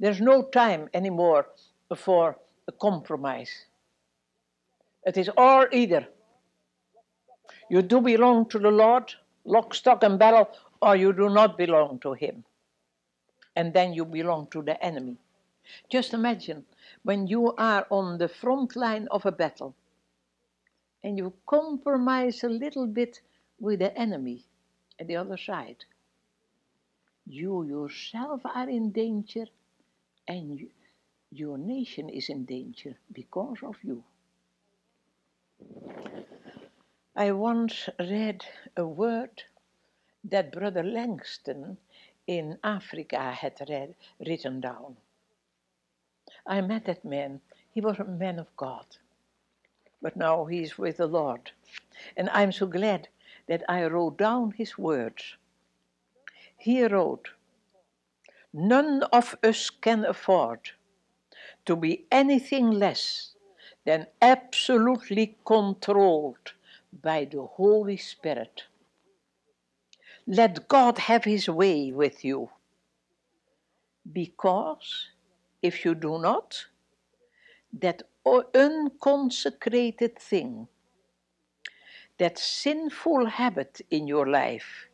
There's 0.00 0.22
no 0.22 0.44
time 0.44 0.88
anymore 0.94 1.48
for 1.94 2.38
a 2.66 2.72
compromise. 2.72 3.66
It 5.04 5.18
is 5.18 5.28
all 5.36 5.66
either. 5.70 6.08
You 7.68 7.82
do 7.82 8.00
belong 8.00 8.48
to 8.48 8.58
the 8.58 8.70
Lord, 8.70 9.12
lock, 9.44 9.74
stock, 9.74 10.02
and 10.04 10.18
barrel, 10.18 10.48
or 10.80 10.96
you 10.96 11.12
do 11.12 11.28
not 11.28 11.58
belong 11.58 11.98
to 11.98 12.14
Him. 12.14 12.44
And 13.54 13.74
then 13.74 13.92
you 13.92 14.06
belong 14.06 14.46
to 14.52 14.62
the 14.62 14.82
enemy. 14.82 15.18
Just 15.90 16.14
imagine 16.14 16.64
when 17.02 17.26
you 17.26 17.54
are 17.56 17.86
on 17.90 18.18
the 18.18 18.28
front 18.28 18.76
line 18.76 19.08
of 19.10 19.26
a 19.26 19.32
battle 19.32 19.74
and 21.02 21.16
you 21.16 21.32
compromise 21.46 22.44
a 22.44 22.48
little 22.48 22.86
bit 22.86 23.20
with 23.60 23.78
the 23.78 23.96
enemy 23.96 24.44
at 25.00 25.06
the 25.06 25.16
other 25.16 25.36
side. 25.36 25.84
You 27.26 27.64
yourself 27.64 28.42
are 28.44 28.68
in 28.68 28.90
danger 28.90 29.46
and 30.26 30.58
you, 30.58 30.70
your 31.30 31.58
nation 31.58 32.08
is 32.08 32.28
in 32.28 32.44
danger 32.44 32.96
because 33.12 33.58
of 33.62 33.76
you. 33.82 34.02
I 37.16 37.32
once 37.32 37.88
read 37.98 38.44
a 38.76 38.86
word 38.86 39.42
that 40.24 40.52
Brother 40.52 40.82
Langston 40.82 41.78
in 42.26 42.58
Africa 42.62 43.32
had 43.32 43.54
read, 43.68 43.94
written 44.24 44.60
down. 44.60 44.96
I 46.48 46.62
met 46.62 46.86
that 46.86 47.04
man. 47.04 47.42
He 47.70 47.80
was 47.80 47.98
a 47.98 48.04
man 48.04 48.38
of 48.38 48.56
God. 48.56 48.86
But 50.00 50.16
now 50.16 50.46
he's 50.46 50.78
with 50.78 50.96
the 50.96 51.06
Lord. 51.06 51.50
And 52.16 52.30
I'm 52.30 52.52
so 52.52 52.66
glad 52.66 53.08
that 53.48 53.62
I 53.68 53.84
wrote 53.84 54.16
down 54.16 54.52
his 54.52 54.78
words. 54.78 55.36
He 56.56 56.84
wrote, 56.84 57.28
None 58.52 59.02
of 59.12 59.36
us 59.42 59.68
can 59.68 60.04
afford 60.04 60.70
to 61.66 61.76
be 61.76 62.06
anything 62.10 62.70
less 62.70 63.34
than 63.84 64.06
absolutely 64.22 65.36
controlled 65.44 66.52
by 67.02 67.26
the 67.26 67.42
Holy 67.42 67.98
Spirit. 67.98 68.64
Let 70.26 70.68
God 70.68 70.98
have 70.98 71.24
his 71.24 71.48
way 71.48 71.92
with 71.92 72.24
you. 72.24 72.50
Because 74.10 75.08
if 75.62 75.84
you 75.84 75.94
do 75.94 76.18
not, 76.18 76.66
that 77.72 78.02
unconsecrated 78.54 80.18
thing 80.18 80.68
that 82.18 82.38
sinful 82.38 83.26
habit 83.26 83.80
in 83.90 84.06
your 84.08 84.26
life 84.26 84.88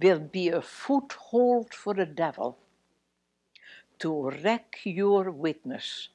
will 0.00 0.18
be 0.18 0.48
a 0.48 0.60
foothold 0.60 1.72
for 1.72 1.94
the 1.94 2.06
devil 2.06 2.58
to 3.98 4.30
wreck 4.42 4.78
your 4.84 5.30
witness. 5.30 6.08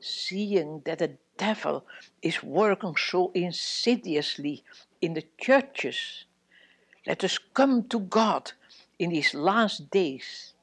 Seeing 0.00 0.82
that 0.84 0.98
the 0.98 1.16
devil 1.36 1.84
is 2.22 2.42
working 2.42 2.96
so 2.96 3.30
insidiously 3.34 4.64
in 5.00 5.14
the 5.14 5.24
churches, 5.38 6.24
let 7.06 7.24
us 7.24 7.38
come 7.52 7.88
to 7.88 8.00
God 8.00 8.52
in 8.98 9.10
these 9.10 9.34
last 9.34 9.90
days 9.90 10.53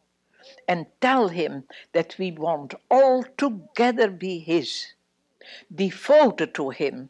and 0.71 0.85
tell 1.01 1.27
him 1.27 1.65
that 1.91 2.15
we 2.17 2.31
want 2.31 2.73
all 2.89 3.25
together 3.37 4.09
be 4.09 4.39
his, 4.39 4.93
devoted 5.83 6.53
to 6.55 6.69
him 6.69 7.09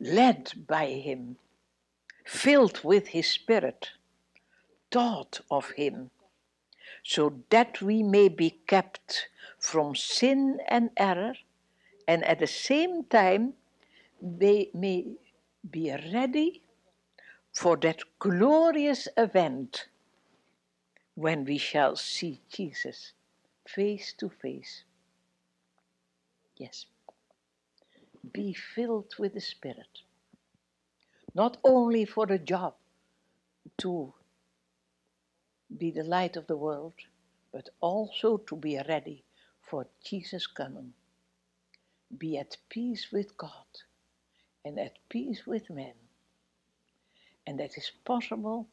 led 0.00 0.52
by 0.66 0.86
him, 0.86 1.36
filled 2.24 2.82
with 2.82 3.08
his 3.08 3.28
spirit, 3.28 3.90
taught 4.90 5.40
of 5.50 5.72
him, 5.72 6.10
so 7.02 7.42
that 7.50 7.82
we 7.82 8.02
may 8.02 8.28
be 8.28 8.50
kept 8.66 9.28
from 9.58 9.94
sin 9.94 10.58
and 10.66 10.88
error, 10.96 11.34
and 12.08 12.24
at 12.24 12.38
the 12.38 12.46
same 12.46 13.04
time 13.04 13.52
we 14.22 14.70
may 14.72 15.04
be 15.70 15.94
ready 16.14 16.62
for 17.52 17.76
that 17.76 18.00
glorious 18.18 19.06
event 19.18 19.86
when 21.16 21.44
we 21.46 21.58
shall 21.58 21.96
see 21.96 22.40
Jesus 22.52 23.12
face 23.66 24.14
to 24.18 24.30
face. 24.30 24.84
Yes. 26.58 26.86
be 28.32 28.54
filled 28.54 29.14
with 29.18 29.34
the 29.34 29.40
Spirit. 29.40 30.00
Not 31.34 31.58
only 31.64 32.04
for 32.04 32.26
the 32.26 32.38
job 32.38 32.74
to 33.78 34.14
be 35.78 35.90
the 35.92 36.04
light 36.04 36.36
of 36.36 36.46
the 36.46 36.56
world, 36.56 36.94
but 37.52 37.70
also 37.80 38.38
to 38.38 38.56
be 38.56 38.80
ready 38.88 39.24
for 39.62 39.86
Jesus 40.04 40.46
coming. 40.46 40.94
Be 42.18 42.38
at 42.38 42.56
peace 42.70 43.08
with 43.12 43.36
God 43.36 43.66
and 44.64 44.78
at 44.78 44.98
peace 45.08 45.46
with 45.46 45.70
men. 45.70 45.94
And 47.46 47.60
that 47.60 47.78
is 47.78 47.92
possible 48.04 48.68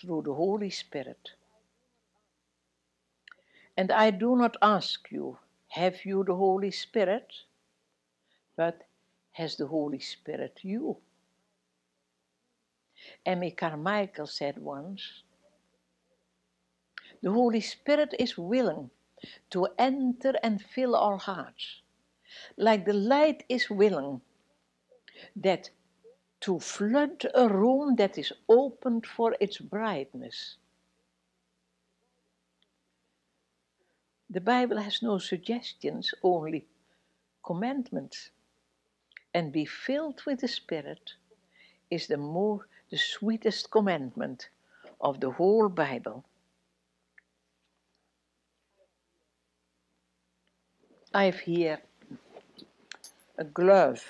through 0.00 0.22
the 0.22 0.34
Holy 0.34 0.70
Spirit. 0.70 1.30
And 3.76 3.92
I 3.92 4.10
do 4.10 4.36
not 4.36 4.56
ask 4.62 5.10
you, 5.10 5.38
have 5.68 6.04
you 6.04 6.24
the 6.24 6.34
Holy 6.34 6.70
Spirit? 6.70 7.32
But 8.56 8.82
has 9.32 9.56
the 9.56 9.66
Holy 9.66 10.00
Spirit 10.00 10.60
you? 10.62 10.96
Amy 13.26 13.50
Carmichael 13.52 14.26
said 14.26 14.58
once, 14.58 15.22
the 17.22 17.30
Holy 17.30 17.60
Spirit 17.60 18.14
is 18.18 18.36
willing 18.36 18.90
to 19.50 19.68
enter 19.78 20.34
and 20.42 20.60
fill 20.60 20.96
our 20.96 21.18
hearts, 21.18 21.82
like 22.56 22.84
the 22.84 22.92
light 22.94 23.44
is 23.48 23.68
willing 23.70 24.20
that 25.36 25.70
to 26.40 26.58
flood 26.58 27.26
a 27.34 27.48
room 27.48 27.96
that 27.96 28.16
is 28.18 28.32
opened 28.48 29.06
for 29.06 29.36
its 29.40 29.58
brightness. 29.58 30.56
The 34.30 34.40
Bible 34.40 34.78
has 34.78 35.02
no 35.02 35.18
suggestions, 35.18 36.14
only 36.22 36.66
commandments. 37.44 38.30
And 39.34 39.52
be 39.52 39.64
filled 39.64 40.22
with 40.26 40.40
the 40.40 40.48
Spirit 40.48 41.14
is 41.90 42.06
the 42.06 42.16
more 42.16 42.66
the 42.90 42.98
sweetest 42.98 43.70
commandment 43.70 44.48
of 45.00 45.20
the 45.20 45.30
whole 45.30 45.68
Bible. 45.68 46.24
I've 51.12 51.40
here 51.40 51.80
a 53.36 53.44
glove. 53.44 54.04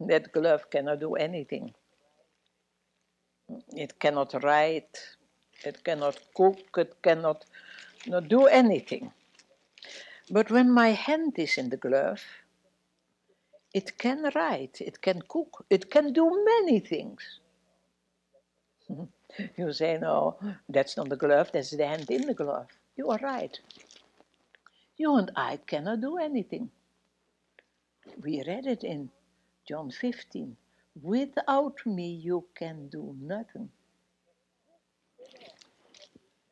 That 0.00 0.32
glove 0.32 0.70
cannot 0.70 1.00
do 1.00 1.14
anything. 1.14 1.74
It 3.74 3.98
cannot 3.98 4.42
write, 4.42 4.98
it 5.64 5.82
cannot 5.84 6.18
cook, 6.34 6.58
it 6.76 7.02
cannot 7.02 7.44
not 8.06 8.28
do 8.28 8.46
anything. 8.46 9.12
But 10.30 10.50
when 10.50 10.70
my 10.70 10.90
hand 10.90 11.38
is 11.38 11.56
in 11.56 11.70
the 11.70 11.76
glove, 11.76 12.22
it 13.72 13.98
can 13.98 14.30
write, 14.34 14.80
it 14.80 15.00
can 15.00 15.22
cook, 15.28 15.64
it 15.70 15.90
can 15.90 16.12
do 16.12 16.44
many 16.44 16.80
things. 16.80 17.40
you 19.56 19.72
say, 19.72 19.98
no, 20.00 20.36
that's 20.68 20.96
not 20.96 21.08
the 21.08 21.16
glove, 21.16 21.50
that's 21.52 21.70
the 21.70 21.86
hand 21.86 22.10
in 22.10 22.26
the 22.26 22.34
glove. 22.34 22.66
You 22.96 23.10
are 23.10 23.20
right. 23.22 23.58
You 24.96 25.16
and 25.16 25.30
I 25.36 25.58
cannot 25.58 26.00
do 26.00 26.18
anything. 26.18 26.70
We 28.22 28.42
read 28.46 28.66
it 28.66 28.82
in 28.84 29.10
John 29.68 29.90
15. 29.90 30.56
Without 31.02 31.84
me, 31.84 32.08
you 32.08 32.46
can 32.54 32.88
do 32.88 33.14
nothing. 33.20 33.68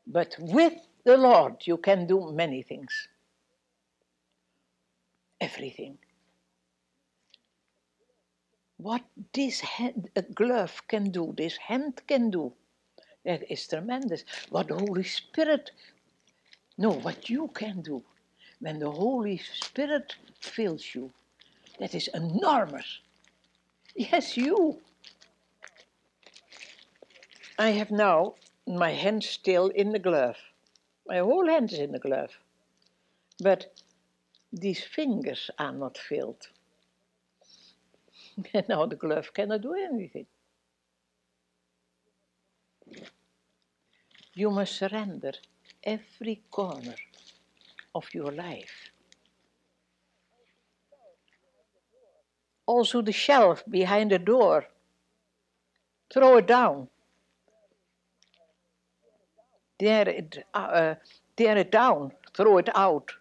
But 0.06 0.36
with 0.38 0.74
the 1.04 1.16
Lord, 1.16 1.56
you 1.64 1.78
can 1.78 2.06
do 2.06 2.32
many 2.32 2.62
things. 2.62 3.08
Everything. 5.40 5.98
What 8.76 9.02
this 9.32 9.60
hand, 9.60 10.10
a 10.16 10.22
glove 10.22 10.82
can 10.88 11.10
do, 11.10 11.32
this 11.36 11.56
hand 11.56 12.02
can 12.06 12.30
do, 12.30 12.52
that 13.24 13.50
is 13.50 13.66
tremendous. 13.66 14.24
What 14.50 14.68
the 14.68 14.74
Holy 14.74 15.04
Spirit, 15.04 15.70
no, 16.76 16.90
what 16.90 17.30
you 17.30 17.48
can 17.54 17.80
do 17.80 18.02
when 18.60 18.78
the 18.78 18.90
Holy 18.90 19.38
Spirit 19.38 20.14
fills 20.40 20.94
you, 20.94 21.12
that 21.78 21.94
is 21.94 22.08
enormous. 22.14 23.00
Yes, 23.94 24.36
you. 24.36 24.78
I 27.58 27.70
have 27.70 27.90
now 27.90 28.34
my 28.66 28.90
hand 28.90 29.22
still 29.22 29.68
in 29.68 29.92
the 29.92 29.98
glove. 29.98 30.36
My 31.06 31.18
whole 31.18 31.46
hand 31.46 31.72
is 31.72 31.78
in 31.78 31.92
the 31.92 31.98
glove. 31.98 32.30
But 33.40 33.74
these 34.52 34.82
fingers 34.82 35.50
are 35.58 35.72
not 35.72 35.98
filled. 35.98 36.48
And 38.52 38.68
now 38.68 38.86
the 38.86 38.96
glove 38.96 39.32
cannot 39.34 39.62
do 39.62 39.74
anything. 39.74 40.26
You 44.34 44.50
must 44.50 44.76
surrender 44.76 45.32
every 45.84 46.42
corner 46.50 46.96
of 47.94 48.12
your 48.12 48.32
life. 48.32 48.90
Also, 52.66 53.02
the 53.02 53.12
shelf 53.12 53.62
behind 53.68 54.10
the 54.10 54.18
door, 54.18 54.66
throw 56.12 56.36
it 56.38 56.46
down. 56.46 56.88
Tear 59.78 60.08
it, 60.08 60.46
uh, 60.54 60.56
uh, 60.56 60.94
tear 61.36 61.56
it 61.58 61.70
down, 61.70 62.12
throw 62.32 62.58
it 62.58 62.68
out. 62.74 63.12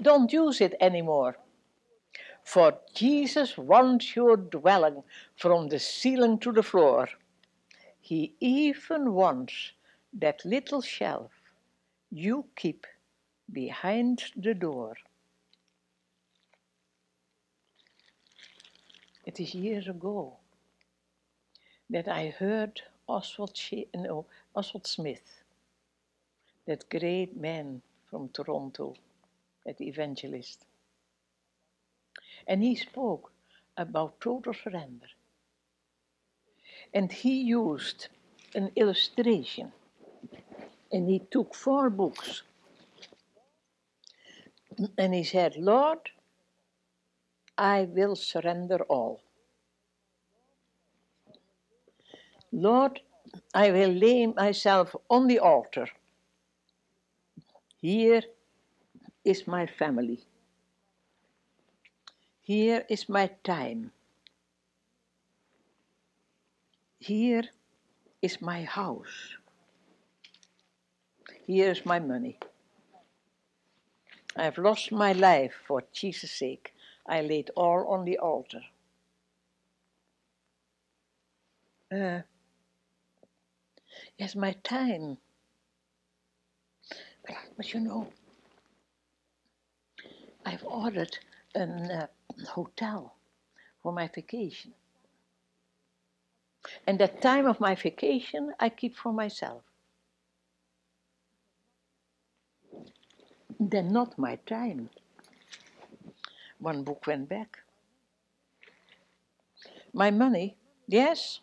Don't 0.00 0.32
use 0.32 0.60
it 0.60 0.74
anymore. 0.80 1.36
For 2.44 2.78
Jesus 2.94 3.58
wants 3.58 4.14
your 4.14 4.36
dwelling 4.36 5.02
from 5.36 5.68
the 5.68 5.80
ceiling 5.80 6.38
to 6.38 6.52
the 6.52 6.62
floor. 6.62 7.08
He 8.00 8.34
even 8.38 9.14
wants 9.14 9.72
that 10.12 10.44
little 10.44 10.80
shelf 10.80 11.32
you 12.10 12.46
keep 12.54 12.86
behind 13.52 14.22
the 14.36 14.54
door. 14.54 14.94
It 19.26 19.40
is 19.40 19.54
years 19.54 19.88
ago 19.88 20.36
that 21.90 22.06
I 22.06 22.28
heard 22.28 22.80
Oswald, 23.08 23.58
no, 23.94 24.26
Oswald 24.54 24.86
Smith, 24.86 25.42
that 26.66 26.88
great 26.88 27.36
man 27.36 27.82
from 28.08 28.28
Toronto, 28.28 28.94
that 29.64 29.80
evangelist. 29.80 30.64
And 32.46 32.62
he 32.62 32.76
spoke 32.76 33.32
about 33.76 34.20
total 34.20 34.54
surrender. 34.54 35.08
And 36.94 37.10
he 37.10 37.42
used 37.42 38.08
an 38.54 38.70
illustration. 38.76 39.72
And 40.92 41.10
he 41.10 41.18
took 41.18 41.54
four 41.54 41.90
books 41.90 42.42
and 44.96 45.14
he 45.14 45.24
said, 45.24 45.56
Lord, 45.56 46.10
I 47.58 47.88
will 47.90 48.16
surrender 48.16 48.82
all. 48.88 49.20
Lord, 52.52 53.00
I 53.54 53.70
will 53.70 53.90
lay 53.90 54.26
myself 54.26 54.94
on 55.10 55.26
the 55.26 55.38
altar. 55.38 55.88
Here 57.80 58.22
is 59.24 59.46
my 59.46 59.66
family. 59.66 60.24
Here 62.42 62.84
is 62.88 63.08
my 63.08 63.30
time. 63.42 63.92
Here 66.98 67.44
is 68.22 68.40
my 68.40 68.62
house. 68.62 69.36
Here 71.46 71.70
is 71.70 71.84
my 71.84 71.98
money. 71.98 72.38
I 74.36 74.44
have 74.44 74.58
lost 74.58 74.92
my 74.92 75.12
life 75.12 75.54
for 75.66 75.82
Jesus' 75.92 76.32
sake. 76.32 76.72
I 77.08 77.22
laid 77.22 77.50
all 77.56 77.86
on 77.88 78.04
the 78.04 78.18
altar. 78.18 78.62
Uh, 81.92 82.20
yes, 84.18 84.34
my 84.34 84.52
time. 84.64 85.18
But, 87.26 87.36
but 87.56 87.74
you 87.74 87.80
know, 87.80 88.08
I've 90.44 90.64
ordered 90.64 91.18
a 91.54 91.62
uh, 91.62 92.06
hotel 92.50 93.14
for 93.82 93.92
my 93.92 94.08
vacation. 94.08 94.72
And 96.86 96.98
that 96.98 97.22
time 97.22 97.46
of 97.46 97.60
my 97.60 97.74
vacation 97.74 98.52
I 98.58 98.68
keep 98.68 98.96
for 98.96 99.12
myself. 99.12 99.62
then 103.58 103.88
not 103.92 104.18
my 104.18 104.36
time. 104.46 104.90
One 106.58 106.82
book 106.84 107.06
went 107.06 107.28
back. 107.28 107.58
My 109.92 110.10
money, 110.10 110.56
yes, 110.88 111.40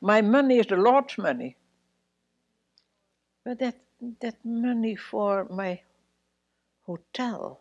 my 0.00 0.22
money 0.22 0.58
is 0.58 0.66
the 0.66 0.76
Lord's 0.76 1.18
money. 1.18 1.56
But 3.44 3.58
that, 3.60 3.76
that 4.20 4.36
money 4.44 4.96
for 4.96 5.46
my 5.50 5.80
hotel, 6.86 7.60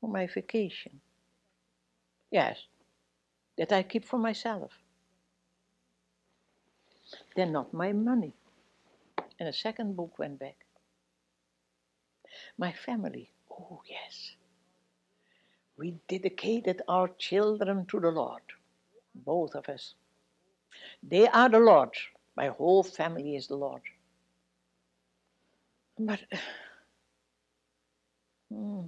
for 0.00 0.08
my 0.08 0.26
vacation, 0.26 1.00
Yes, 2.30 2.58
that 3.58 3.72
I 3.72 3.82
keep 3.82 4.04
for 4.04 4.18
myself. 4.18 4.72
They're 7.34 7.46
not 7.46 7.74
my 7.74 7.92
money. 7.92 8.34
And 9.38 9.48
a 9.48 9.52
second 9.52 9.96
book 9.96 10.18
went 10.18 10.38
back. 10.38 10.56
My 12.56 12.72
family, 12.72 13.30
oh 13.50 13.82
yes. 13.86 14.36
We 15.80 15.94
dedicated 16.08 16.82
our 16.88 17.08
children 17.08 17.86
to 17.86 18.00
the 18.00 18.10
Lord, 18.10 18.42
both 19.14 19.54
of 19.54 19.70
us. 19.70 19.94
They 21.02 21.26
are 21.26 21.48
the 21.48 21.58
Lord. 21.58 21.94
My 22.36 22.48
whole 22.48 22.82
family 22.82 23.34
is 23.34 23.46
the 23.46 23.56
Lord. 23.56 23.80
But 25.98 26.20
hmm, 28.52 28.82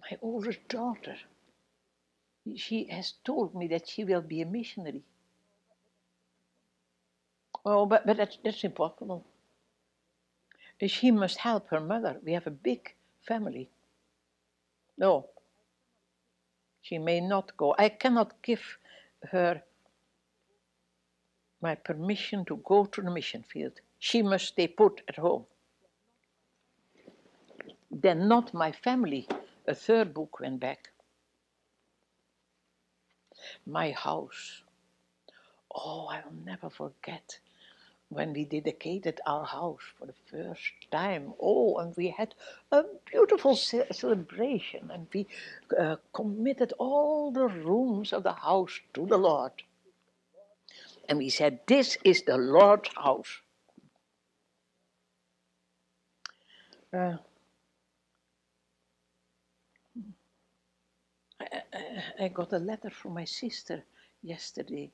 my 0.00 0.18
oldest 0.22 0.68
daughter, 0.68 1.16
she 2.54 2.84
has 2.84 3.14
told 3.24 3.56
me 3.56 3.66
that 3.68 3.88
she 3.88 4.04
will 4.04 4.22
be 4.22 4.40
a 4.40 4.46
missionary. 4.46 5.02
Oh, 7.64 7.86
but, 7.86 8.06
but 8.06 8.18
that's, 8.18 8.38
that's 8.44 8.62
impossible. 8.62 9.24
She 10.86 11.10
must 11.10 11.38
help 11.38 11.70
her 11.70 11.80
mother. 11.80 12.20
We 12.24 12.34
have 12.34 12.46
a 12.46 12.52
big 12.52 12.94
family. 13.26 13.68
No, 14.98 15.28
she 16.82 16.98
may 16.98 17.20
not 17.20 17.56
go. 17.56 17.74
I 17.78 17.88
cannot 17.90 18.42
give 18.42 18.78
her 19.30 19.62
my 21.60 21.74
permission 21.74 22.44
to 22.46 22.56
go 22.64 22.86
to 22.86 23.02
the 23.02 23.10
mission 23.10 23.42
field. 23.42 23.80
She 23.98 24.22
must 24.22 24.46
stay 24.46 24.68
put 24.68 25.02
at 25.08 25.16
home. 25.16 25.46
Then 27.90 28.28
not 28.28 28.54
my 28.54 28.72
family. 28.72 29.28
A 29.66 29.74
third 29.74 30.14
book 30.14 30.40
went 30.40 30.60
back. 30.60 30.90
My 33.66 33.90
house. 33.92 34.62
Oh, 35.74 36.06
I 36.06 36.22
will 36.24 36.38
never 36.44 36.70
forget 36.70 37.40
when 38.08 38.32
we 38.32 38.44
dedicated 38.44 39.20
our 39.26 39.44
house 39.44 39.82
for 39.98 40.06
the 40.06 40.14
first 40.30 40.72
time. 40.90 41.34
Oh, 41.40 41.78
and 41.78 41.96
we 41.96 42.08
had 42.10 42.34
a 42.70 42.84
beautiful 43.04 43.56
ce 43.56 43.74
celebration, 43.90 44.90
and 44.92 45.06
we 45.12 45.26
uh, 45.78 45.96
committed 46.12 46.72
all 46.78 47.32
the 47.32 47.48
rooms 47.48 48.12
of 48.12 48.22
the 48.22 48.32
house 48.32 48.80
to 48.94 49.06
the 49.06 49.18
Lord. 49.18 49.52
And 51.08 51.18
we 51.18 51.30
said, 51.30 51.60
This 51.66 51.98
is 52.04 52.22
the 52.22 52.36
Lord's 52.38 52.90
house. 52.94 53.40
Uh, 56.92 57.16
I, 61.40 61.46
I, 61.72 62.24
I 62.24 62.28
got 62.28 62.52
a 62.52 62.58
letter 62.58 62.90
from 62.90 63.14
my 63.14 63.24
sister 63.24 63.84
yesterday 64.22 64.90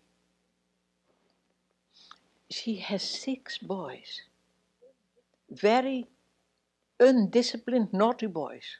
she 2.53 2.76
has 2.76 3.03
six 3.03 3.59
boys, 3.59 4.22
very 5.50 6.09
undisciplined, 7.00 7.92
naughty 7.92 8.26
boys. 8.26 8.76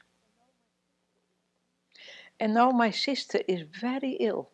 And 2.39 2.53
now 2.53 2.71
my 2.71 2.91
sister 2.91 3.41
is 3.47 3.61
very 3.61 4.11
ill. 4.19 4.49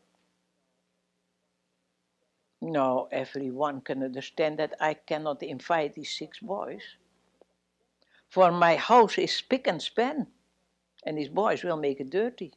Now 2.61 3.07
everyone 3.11 3.81
can 3.81 4.03
understand 4.03 4.59
that 4.59 4.75
I 4.79 4.93
cannot 4.93 5.41
invite 5.43 5.93
these 5.93 6.11
six 6.11 6.39
boys. 6.39 6.81
For 8.29 8.51
my 8.51 8.75
house 8.75 9.17
is 9.17 9.35
spick 9.35 9.65
and 9.65 9.81
span, 9.81 10.27
and 11.03 11.17
these 11.17 11.29
boys 11.29 11.63
will 11.63 11.77
make 11.77 11.99
it 11.99 12.09
dirty. 12.09 12.53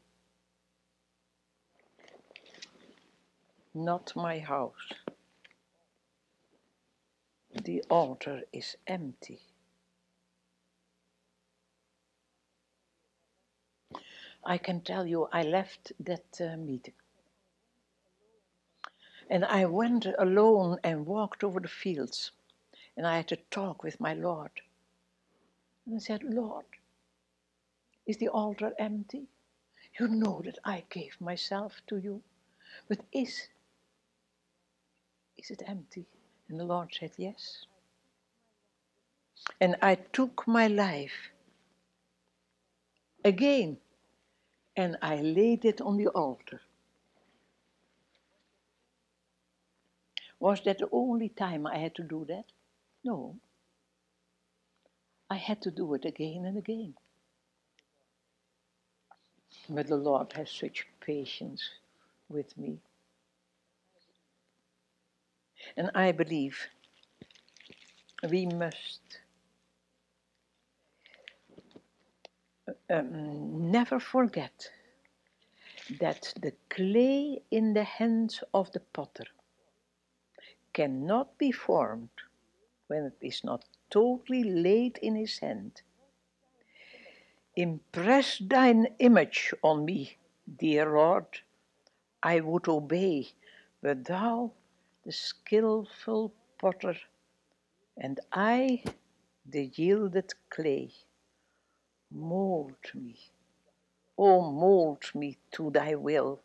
Not 3.75 4.13
my 4.15 4.39
house 4.39 5.02
the 7.53 7.83
altar 7.91 8.43
is 8.53 8.77
empty. 8.87 9.41
I 14.45 14.59
can 14.59 14.81
tell 14.81 15.07
you, 15.07 15.29
I 15.33 15.43
left 15.43 15.93
that 16.01 16.41
uh, 16.41 16.57
meeting. 16.57 16.95
And 19.31 19.45
I 19.45 19.67
went 19.67 20.07
alone 20.19 20.79
and 20.83 21.07
walked 21.07 21.45
over 21.45 21.61
the 21.61 21.69
fields. 21.69 22.33
And 22.97 23.07
I 23.07 23.17
had 23.17 23.29
to 23.29 23.37
talk 23.51 23.83
with 23.83 24.01
my 24.01 24.15
Lord. 24.15 24.51
And 25.87 25.97
I 25.97 25.99
said, 25.99 26.23
Lord, 26.25 26.67
is 28.07 28.19
the 28.19 28.29
altar 28.29 28.73
empty? 28.79 29.29
You 29.99 30.09
know 30.09 30.43
that 30.45 30.59
I 30.65 30.85
gave 30.91 31.21
myself 31.21 31.81
to 31.89 31.99
you. 31.99 32.23
But 32.89 33.01
is, 33.13 33.49
is 35.39 35.51
it 35.51 35.63
empty? 35.67 36.07
And 36.53 36.61
the 36.61 36.67
Lord 36.67 36.91
said, 36.93 37.13
Yes. 37.17 37.65
And 39.59 39.77
I 39.81 39.95
took 39.95 40.47
my 40.47 40.69
life 40.69 41.33
again 43.25 43.79
and 44.77 44.99
I 45.01 45.17
laid 45.23 45.65
it 45.65 45.81
on 45.81 45.97
the 45.97 46.09
altar. 46.09 46.61
Was 50.39 50.61
that 50.67 50.79
the 50.79 50.89
only 50.93 51.31
time 51.31 51.67
I 51.67 51.79
had 51.79 51.95
to 51.95 52.03
do 52.03 52.27
that? 52.29 52.45
No. 53.03 53.37
I 55.31 55.37
had 55.37 55.63
to 55.63 55.71
do 55.71 55.95
it 55.95 56.05
again 56.05 56.45
and 56.45 56.59
again. 56.59 56.95
But 59.71 59.87
the 59.87 59.97
Lord 59.97 60.35
has 60.35 60.51
such 60.51 60.87
patience 61.01 61.63
with 62.29 62.57
me. 62.59 62.81
And 65.77 65.91
I 65.95 66.13
believe 66.13 66.69
we 68.29 68.47
must 68.47 69.01
um, 72.91 73.71
never 73.71 73.99
forget 73.99 74.71
that 76.01 76.33
the 76.41 76.53
clay 76.71 77.43
in 77.51 77.75
the 77.75 77.85
hands 77.85 78.43
of 78.55 78.71
the 78.73 78.81
potter 78.81 79.25
cannot 80.73 81.37
be 81.39 81.53
formed 81.53 82.11
when 82.87 83.05
it 83.05 83.19
is 83.21 83.43
not 83.45 83.65
totally 83.91 84.45
laid 84.45 84.99
in 84.99 85.17
his 85.17 85.39
hand. 85.39 85.83
Impress 87.57 88.39
thine 88.39 88.87
image 88.99 89.53
on 89.63 89.85
me, 89.85 90.17
dear 90.59 90.91
Lord. 90.91 91.27
I 92.23 92.41
would 92.41 92.69
obey, 92.69 93.29
but 93.83 94.05
thou 94.05 94.53
the 95.05 95.13
skilful 95.13 96.33
potter, 96.59 96.97
and 97.97 98.21
I, 98.33 98.83
the 99.45 99.71
yielded 99.75 100.33
clay. 100.49 100.93
Mold 102.11 102.77
me, 102.95 103.17
oh, 104.19 104.51
mold 104.53 105.05
me 105.15 105.39
to 105.53 105.71
thy 105.71 105.95
will, 105.95 106.41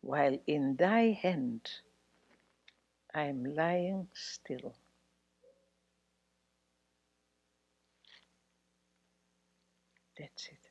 while 0.00 0.38
in 0.46 0.76
thy 0.76 1.10
hand 1.10 1.68
I 3.14 3.24
am 3.24 3.44
lying 3.44 4.08
still. 4.14 4.74
That's 10.18 10.48
it. 10.48 10.70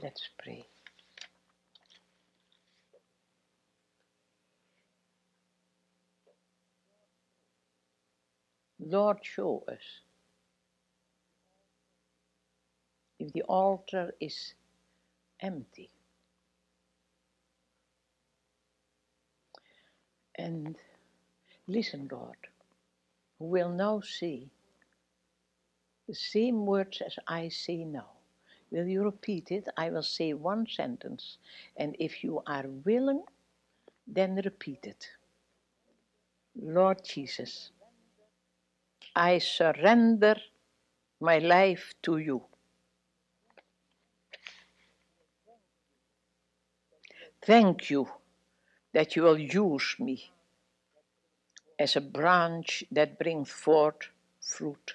Let's 0.00 0.28
pray. 0.38 0.71
Lord, 8.86 9.18
show 9.22 9.64
us 9.68 10.00
if 13.18 13.32
the 13.32 13.42
altar 13.42 14.12
is 14.20 14.54
empty. 15.40 15.90
And 20.36 20.76
listen, 21.68 22.06
God, 22.06 22.36
who 23.38 23.46
will 23.46 23.70
now 23.70 24.00
see 24.00 24.50
the 26.08 26.14
same 26.14 26.66
words 26.66 27.02
as 27.04 27.16
I 27.28 27.48
say 27.48 27.84
now. 27.84 28.10
Will 28.70 28.86
you 28.86 29.04
repeat 29.04 29.52
it? 29.52 29.68
I 29.76 29.90
will 29.90 30.02
say 30.02 30.32
one 30.34 30.66
sentence, 30.66 31.38
and 31.76 31.96
if 32.00 32.24
you 32.24 32.42
are 32.46 32.64
willing, 32.84 33.22
then 34.06 34.40
repeat 34.44 34.80
it. 34.84 35.08
Lord 36.56 37.04
Jesus, 37.04 37.70
I 39.14 39.38
surrender 39.38 40.36
my 41.20 41.38
life 41.38 41.94
to 42.02 42.18
you. 42.18 42.44
Thank 47.44 47.90
you 47.90 48.08
that 48.92 49.16
you 49.16 49.22
will 49.22 49.38
use 49.38 49.96
me 49.98 50.30
as 51.78 51.96
a 51.96 52.00
branch 52.00 52.84
that 52.90 53.18
brings 53.18 53.50
forth 53.50 54.08
fruit. 54.40 54.94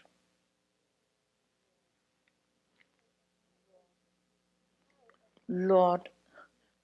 Lord, 5.49 6.09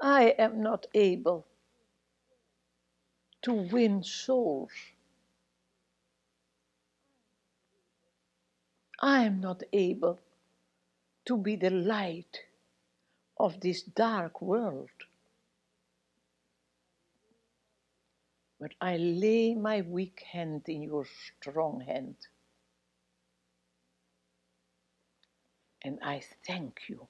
I 0.01 0.35
am 0.37 0.61
not 0.61 0.87
able 0.93 1.45
to 3.43 3.53
win 3.53 4.03
souls. 4.03 4.71
I 9.03 9.23
am 9.25 9.41
not 9.41 9.63
able 9.73 10.17
to 11.25 11.37
be 11.37 11.57
the 11.57 11.69
light 11.69 12.39
of 13.37 13.59
this 13.59 13.81
dark 13.83 14.41
world. 14.41 14.91
But 18.61 18.71
I 18.79 18.95
lay 18.95 19.55
my 19.55 19.81
weak 19.81 20.23
hand 20.31 20.69
in 20.69 20.83
your 20.83 21.05
strong 21.05 21.81
hand. 21.81 22.15
And 25.83 25.99
I 26.01 26.21
thank 26.47 26.83
you 26.87 27.09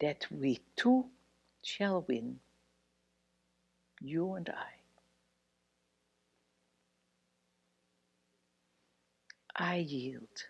that 0.00 0.26
we 0.30 0.60
too 0.74 1.04
shall 1.62 2.06
win, 2.08 2.40
you 4.00 4.32
and 4.32 4.48
I. 4.48 4.77
I 9.58 9.76
yield. 9.78 10.44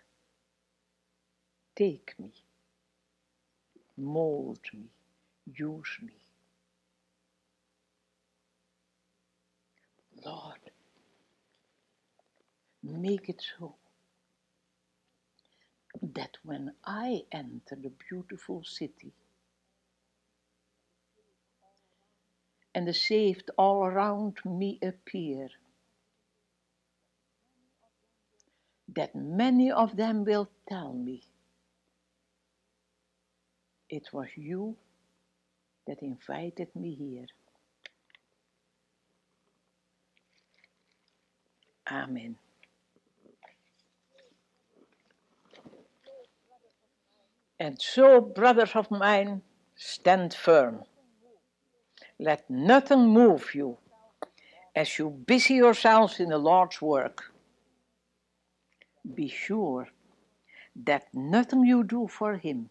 Take 1.75 2.15
me, 2.19 2.33
mold 3.97 4.59
me, 4.73 4.89
use 5.45 5.97
me. 6.01 6.13
Lord, 10.25 10.59
make 12.83 13.29
it 13.29 13.43
so 13.59 13.75
that 16.01 16.37
when 16.43 16.73
I 16.85 17.23
enter 17.31 17.75
the 17.75 17.91
beautiful 18.09 18.63
city 18.65 19.13
and 22.75 22.87
the 22.87 22.93
saved 22.93 23.51
all 23.57 23.85
around 23.85 24.37
me 24.45 24.79
appear, 24.83 25.49
that 28.95 29.15
many 29.15 29.71
of 29.71 29.95
them 29.95 30.23
will 30.25 30.49
tell 30.67 30.93
me 30.93 31.23
it 33.89 34.07
was 34.13 34.27
you 34.35 34.75
that 35.87 36.01
invited 36.01 36.67
me 36.75 36.95
here. 36.95 37.25
Amen. 41.91 42.35
And 47.59 47.81
so, 47.81 48.21
brothers 48.21 48.71
of 48.75 48.89
mine, 48.91 49.41
stand 49.75 50.33
firm. 50.33 50.83
Let 52.19 52.49
nothing 52.49 53.07
move 53.07 53.53
you 53.55 53.77
as 54.75 54.97
you 54.99 55.09
busy 55.09 55.55
yourselves 55.55 56.19
in 56.19 56.29
the 56.29 56.37
Lord's 56.37 56.81
work. 56.81 57.31
Be 59.13 59.27
sure 59.27 59.89
that 60.75 61.13
nothing 61.13 61.65
you 61.65 61.83
do 61.83 62.07
for 62.07 62.37
Him 62.37 62.69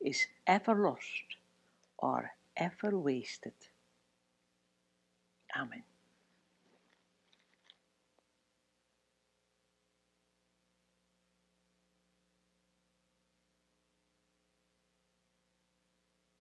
is 0.00 0.26
ever 0.46 0.74
lost 0.74 1.36
or 1.98 2.32
ever 2.56 2.98
wasted. 2.98 3.54
Amen. 5.56 5.84